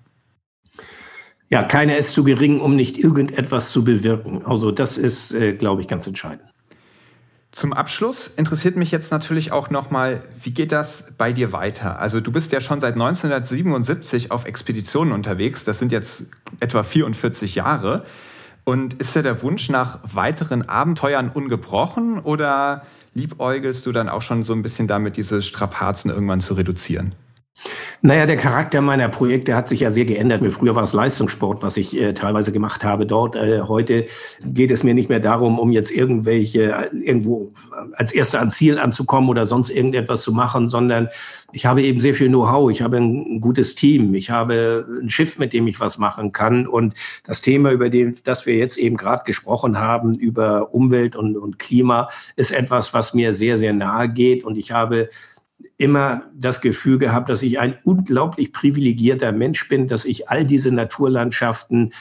[1.49, 4.43] Ja, keiner ist zu gering, um nicht irgendetwas zu bewirken.
[4.45, 6.43] Also das ist, äh, glaube ich, ganz entscheidend.
[7.53, 11.99] Zum Abschluss interessiert mich jetzt natürlich auch nochmal, wie geht das bei dir weiter?
[12.01, 16.27] Also du bist ja schon seit 1977 auf Expeditionen unterwegs, das sind jetzt
[16.61, 18.05] etwa 44 Jahre.
[18.65, 22.83] Und ist ja der Wunsch nach weiteren Abenteuern ungebrochen oder
[23.15, 27.15] liebäugelst du dann auch schon so ein bisschen damit, diese Strapazen irgendwann zu reduzieren?
[28.03, 30.45] Naja, der Charakter meiner Projekte hat sich ja sehr geändert.
[30.53, 33.35] Früher war es Leistungssport, was ich äh, teilweise gemacht habe dort.
[33.37, 34.07] Äh, heute
[34.45, 37.53] geht es mir nicht mehr darum, um jetzt irgendwelche, äh, irgendwo
[37.95, 41.09] als Erster ans Ziel anzukommen oder sonst irgendetwas zu machen, sondern
[41.53, 42.71] ich habe eben sehr viel Know-how.
[42.71, 44.15] Ich habe ein gutes Team.
[44.15, 46.67] Ich habe ein Schiff, mit dem ich was machen kann.
[46.67, 46.95] Und
[47.25, 51.59] das Thema, über dem, das wir jetzt eben gerade gesprochen haben, über Umwelt und, und
[51.59, 54.45] Klima, ist etwas, was mir sehr, sehr nahe geht.
[54.45, 55.09] Und ich habe
[55.79, 60.73] immer das Gefühl gehabt, dass ich ein unglaublich privilegierter Mensch bin, dass ich all diese
[60.73, 61.93] Naturlandschaften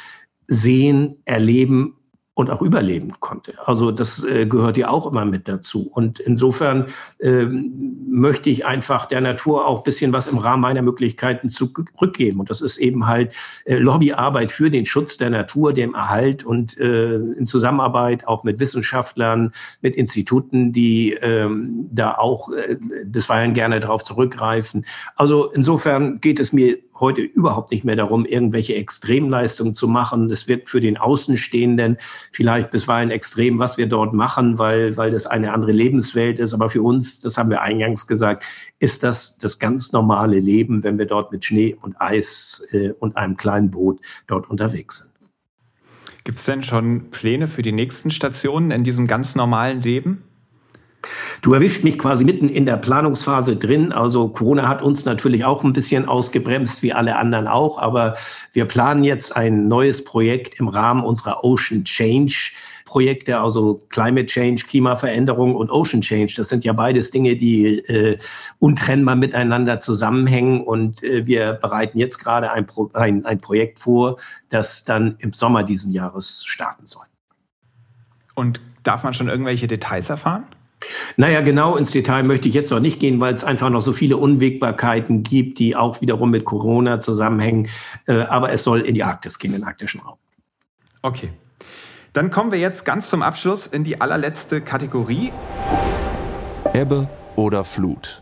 [0.47, 1.97] sehen, erleben
[2.35, 3.53] und auch überleben konnte.
[3.65, 5.89] Also das äh, gehört ja auch immer mit dazu.
[5.89, 6.87] Und insofern
[7.19, 12.41] äh, möchte ich einfach der Natur auch bisschen was im Rahmen meiner Möglichkeiten zurückgeben.
[12.41, 13.33] Und das ist eben halt
[13.63, 18.59] äh, Lobbyarbeit für den Schutz der Natur, dem Erhalt und äh, in Zusammenarbeit auch mit
[18.59, 24.85] Wissenschaftlern, mit Instituten, die ähm, da auch äh, bisweilen gerne darauf zurückgreifen.
[25.15, 30.29] Also insofern geht es mir heute überhaupt nicht mehr darum, irgendwelche Extremleistungen zu machen.
[30.29, 31.97] Das wird für den Außenstehenden
[32.31, 36.53] vielleicht bisweilen extrem, was wir dort machen, weil, weil das eine andere Lebenswelt ist.
[36.53, 38.45] Aber für uns, das haben wir eingangs gesagt,
[38.79, 43.17] ist das das ganz normale Leben, wenn wir dort mit Schnee und Eis äh, und
[43.17, 45.11] einem kleinen Boot dort unterwegs sind.
[46.23, 50.23] Gibt es denn schon Pläne für die nächsten Stationen in diesem ganz normalen Leben?
[51.41, 53.91] Du erwischt mich quasi mitten in der Planungsphase drin.
[53.91, 57.77] Also Corona hat uns natürlich auch ein bisschen ausgebremst, wie alle anderen auch.
[57.77, 58.15] Aber
[58.53, 62.51] wir planen jetzt ein neues Projekt im Rahmen unserer Ocean Change.
[62.85, 66.35] Projekte, also Climate Change, Klimaveränderung und Ocean Change.
[66.37, 68.19] Das sind ja beides Dinge, die äh,
[68.59, 70.61] untrennbar miteinander zusammenhängen.
[70.61, 74.17] Und äh, wir bereiten jetzt gerade ein, Pro ein, ein Projekt vor,
[74.49, 77.05] das dann im Sommer diesen Jahres starten soll.
[78.35, 80.45] Und darf man schon irgendwelche Details erfahren?
[81.17, 83.93] Naja, genau ins Detail möchte ich jetzt noch nicht gehen, weil es einfach noch so
[83.93, 87.67] viele Unwägbarkeiten gibt, die auch wiederum mit Corona zusammenhängen.
[88.07, 90.17] Äh, aber es soll in die Arktis gehen, in den arktischen Raum.
[91.01, 91.29] Okay.
[92.13, 95.33] Dann kommen wir jetzt ganz zum Abschluss in die allerletzte Kategorie.
[96.73, 98.21] Ebbe oder Flut.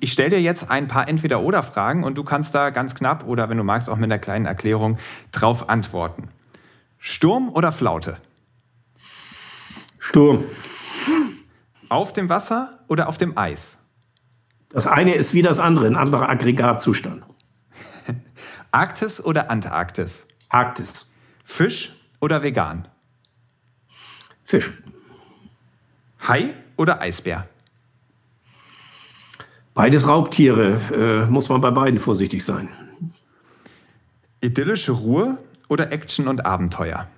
[0.00, 3.56] Ich stelle dir jetzt ein paar Entweder-Oder-Fragen und du kannst da ganz knapp oder wenn
[3.56, 4.98] du magst auch mit einer kleinen Erklärung
[5.32, 6.28] drauf antworten.
[6.98, 8.18] Sturm oder Flaute?
[9.98, 10.44] Sturm.
[11.94, 13.78] Auf dem Wasser oder auf dem Eis?
[14.68, 17.22] Das eine ist wie das andere, ein anderer Aggregatzustand.
[18.72, 20.26] Arktis oder Antarktis?
[20.48, 21.14] Arktis.
[21.44, 22.88] Fisch oder vegan?
[24.42, 24.72] Fisch.
[26.26, 27.48] Hai oder Eisbär?
[29.72, 32.70] Beides Raubtiere, äh, muss man bei beiden vorsichtig sein.
[34.40, 35.38] Idyllische Ruhe
[35.68, 37.08] oder Action und Abenteuer?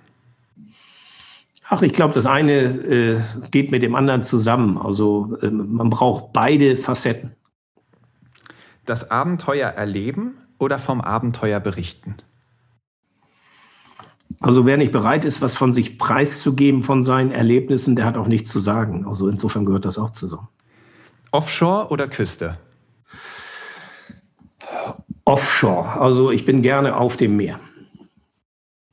[1.69, 3.19] Ach, ich glaube, das eine äh,
[3.51, 4.77] geht mit dem anderen zusammen.
[4.77, 7.35] Also äh, man braucht beide Facetten.
[8.85, 12.15] Das Abenteuer erleben oder vom Abenteuer berichten?
[14.39, 18.27] Also wer nicht bereit ist, was von sich preiszugeben von seinen Erlebnissen, der hat auch
[18.27, 19.05] nichts zu sagen.
[19.05, 20.47] Also insofern gehört das auch zusammen.
[21.31, 22.57] Offshore oder Küste?
[25.25, 25.99] Offshore.
[25.99, 27.59] Also ich bin gerne auf dem Meer.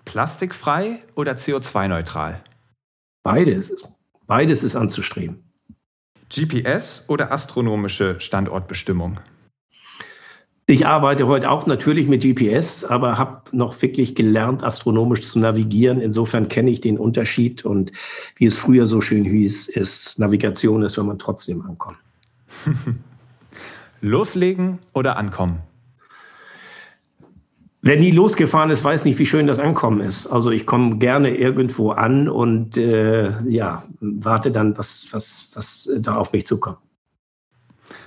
[0.05, 2.41] Plastikfrei oder CO2-neutral?
[3.25, 3.75] Beides.
[4.27, 5.43] Beides ist anzustreben.
[6.29, 9.18] GPS oder astronomische Standortbestimmung?
[10.66, 16.01] Ich arbeite heute auch natürlich mit GPS, aber habe noch wirklich gelernt, astronomisch zu navigieren.
[16.03, 17.93] Insofern kenne ich den Unterschied und
[18.37, 21.99] wie es früher so schön hieß, ist Navigation ist, wenn man trotzdem ankommt.
[24.03, 25.61] Loslegen oder ankommen?
[27.87, 30.26] Wer nie losgefahren ist, weiß nicht, wie schön das Ankommen ist.
[30.26, 36.14] Also ich komme gerne irgendwo an und äh, ja, warte dann, was, was, was da
[36.14, 36.78] auf mich zukommt.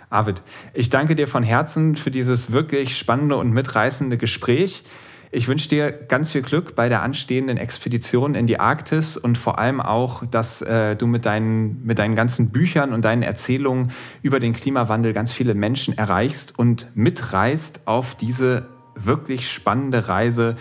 [0.10, 0.42] Arvid,
[0.74, 4.84] ich danke dir von Herzen für dieses wirklich spannende und mitreißende Gespräch.
[5.30, 9.60] Ich wünsche dir ganz viel Glück bei der anstehenden Expedition in die Arktis und vor
[9.60, 13.92] allem auch, dass äh, du mit deinen, mit deinen ganzen Büchern und deinen Erzählungen
[14.24, 18.66] über den Klimawandel ganz viele Menschen erreichst und mitreißt auf diese
[19.06, 20.56] wirklich spannende Reise,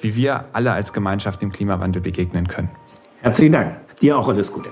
[0.00, 2.70] wie wir alle als Gemeinschaft dem Klimawandel begegnen können.
[3.22, 3.76] Herzlichen Dank.
[4.00, 4.70] Dir auch alles Gute.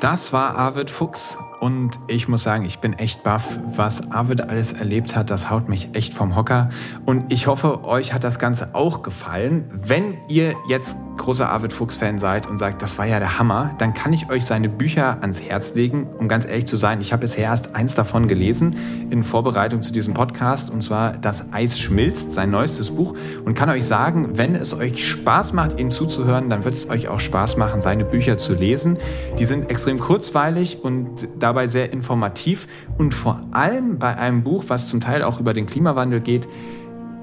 [0.00, 4.74] Das war Arvid Fuchs und ich muss sagen, ich bin echt baff, was Arvid alles
[4.74, 5.30] erlebt hat.
[5.30, 6.68] Das haut mich echt vom Hocker.
[7.06, 9.64] Und ich hoffe, euch hat das Ganze auch gefallen.
[9.72, 13.94] Wenn ihr jetzt großer Arvid Fuchs-Fan seid und sagt, das war ja der Hammer, dann
[13.94, 16.08] kann ich euch seine Bücher ans Herz legen.
[16.18, 18.76] Um ganz ehrlich zu sein, ich habe bisher erst eins davon gelesen
[19.10, 23.70] in Vorbereitung zu diesem Podcast und zwar Das Eis schmilzt, sein neuestes Buch und kann
[23.70, 27.56] euch sagen, wenn es euch Spaß macht, ihm zuzuhören, dann wird es euch auch Spaß
[27.56, 28.98] machen, seine Bücher zu lesen.
[29.38, 32.66] Die sind extrem kurzweilig und dabei sehr informativ
[32.98, 36.48] und vor allem bei einem Buch, was zum Teil auch über den Klimawandel geht,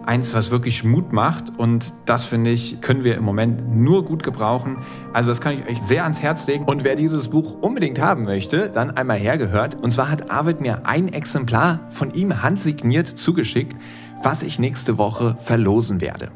[0.05, 1.57] eins, was wirklich Mut macht.
[1.57, 4.77] Und das, finde ich, können wir im Moment nur gut gebrauchen.
[5.13, 6.65] Also das kann ich euch sehr ans Herz legen.
[6.65, 9.75] Und wer dieses Buch unbedingt haben möchte, dann einmal hergehört.
[9.75, 13.75] Und zwar hat Arvid mir ein Exemplar von ihm handsigniert zugeschickt,
[14.23, 16.29] was ich nächste Woche verlosen werde.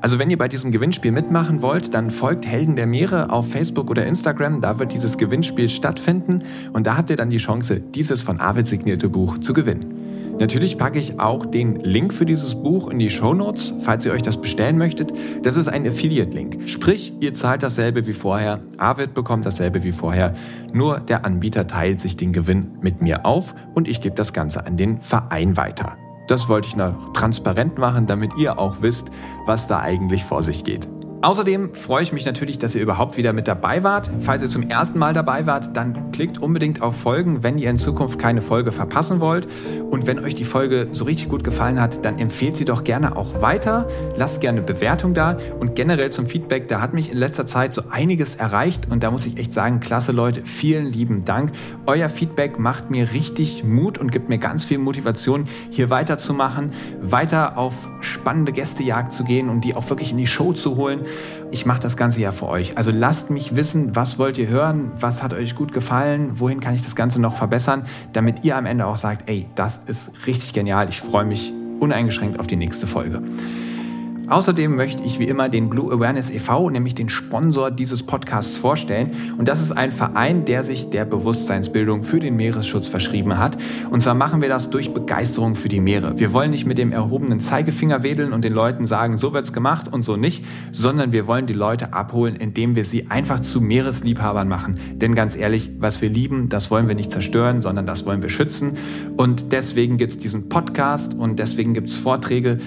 [0.00, 3.88] Also wenn ihr bei diesem Gewinnspiel mitmachen wollt, dann folgt Helden der Meere auf Facebook
[3.88, 4.60] oder Instagram.
[4.60, 6.42] Da wird dieses Gewinnspiel stattfinden
[6.72, 10.11] und da habt ihr dann die Chance, dieses von Arvid signierte Buch zu gewinnen.
[10.38, 14.12] Natürlich packe ich auch den Link für dieses Buch in die Show Notes, falls ihr
[14.12, 15.12] euch das bestellen möchtet.
[15.42, 16.68] Das ist ein Affiliate-Link.
[16.68, 20.34] Sprich, ihr zahlt dasselbe wie vorher, Arvid bekommt dasselbe wie vorher,
[20.72, 24.66] nur der Anbieter teilt sich den Gewinn mit mir auf und ich gebe das Ganze
[24.66, 25.96] an den Verein weiter.
[26.28, 29.10] Das wollte ich noch transparent machen, damit ihr auch wisst,
[29.44, 30.88] was da eigentlich vor sich geht.
[31.22, 34.10] Außerdem freue ich mich natürlich, dass ihr überhaupt wieder mit dabei wart.
[34.18, 37.78] Falls ihr zum ersten Mal dabei wart, dann klickt unbedingt auf Folgen, wenn ihr in
[37.78, 39.46] Zukunft keine Folge verpassen wollt.
[39.88, 43.16] Und wenn euch die Folge so richtig gut gefallen hat, dann empfehlt sie doch gerne
[43.16, 43.86] auch weiter.
[44.16, 45.38] Lasst gerne Bewertung da.
[45.60, 48.90] Und generell zum Feedback, da hat mich in letzter Zeit so einiges erreicht.
[48.90, 51.52] Und da muss ich echt sagen, klasse Leute, vielen lieben Dank.
[51.86, 57.58] Euer Feedback macht mir richtig Mut und gibt mir ganz viel Motivation, hier weiterzumachen, weiter
[57.58, 61.02] auf spannende Gästejagd zu gehen und die auch wirklich in die Show zu holen.
[61.50, 62.78] Ich mache das Ganze ja für euch.
[62.78, 66.74] Also lasst mich wissen, was wollt ihr hören, was hat euch gut gefallen, wohin kann
[66.74, 70.52] ich das Ganze noch verbessern, damit ihr am Ende auch sagt, ey, das ist richtig
[70.52, 73.22] genial, ich freue mich uneingeschränkt auf die nächste Folge.
[74.28, 79.10] Außerdem möchte ich wie immer den Blue Awareness e.V., nämlich den Sponsor dieses Podcasts, vorstellen.
[79.36, 83.58] Und das ist ein Verein, der sich der Bewusstseinsbildung für den Meeresschutz verschrieben hat.
[83.90, 86.18] Und zwar machen wir das durch Begeisterung für die Meere.
[86.18, 89.92] Wir wollen nicht mit dem erhobenen Zeigefinger wedeln und den Leuten sagen, so wird's gemacht
[89.92, 94.48] und so nicht, sondern wir wollen die Leute abholen, indem wir sie einfach zu Meeresliebhabern
[94.48, 94.78] machen.
[94.94, 98.30] Denn ganz ehrlich, was wir lieben, das wollen wir nicht zerstören, sondern das wollen wir
[98.30, 98.76] schützen.
[99.16, 102.58] Und deswegen gibt's diesen Podcast und deswegen gibt's Vorträge,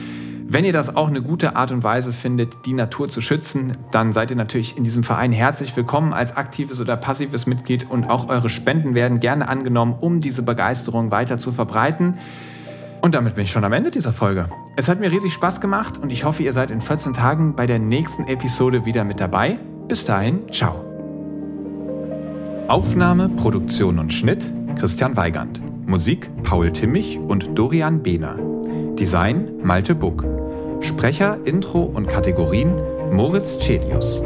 [0.48, 4.14] wenn ihr das auch eine gute Art und Weise findet, die Natur zu schützen, dann
[4.14, 8.30] seid ihr natürlich in diesem Verein herzlich willkommen als aktives oder passives Mitglied und auch
[8.30, 12.20] eure Spenden werden gerne angenommen, um diese Begeisterung weiter zu verbreiten.
[13.02, 14.48] Und damit bin ich schon am Ende dieser Folge.
[14.78, 17.66] Es hat mir riesig Spaß gemacht und ich hoffe, ihr seid in 14 Tagen bei
[17.66, 19.58] der nächsten Episode wieder mit dabei.
[19.88, 20.86] Bis dahin, ciao.
[22.68, 25.60] Aufnahme, Produktion und Schnitt Christian Weigand.
[25.88, 28.55] Musik Paul Timmich und Dorian Behner.
[28.96, 30.26] Design Malte Buck.
[30.80, 32.74] Sprecher, Intro und Kategorien
[33.12, 34.24] Moritz Celius.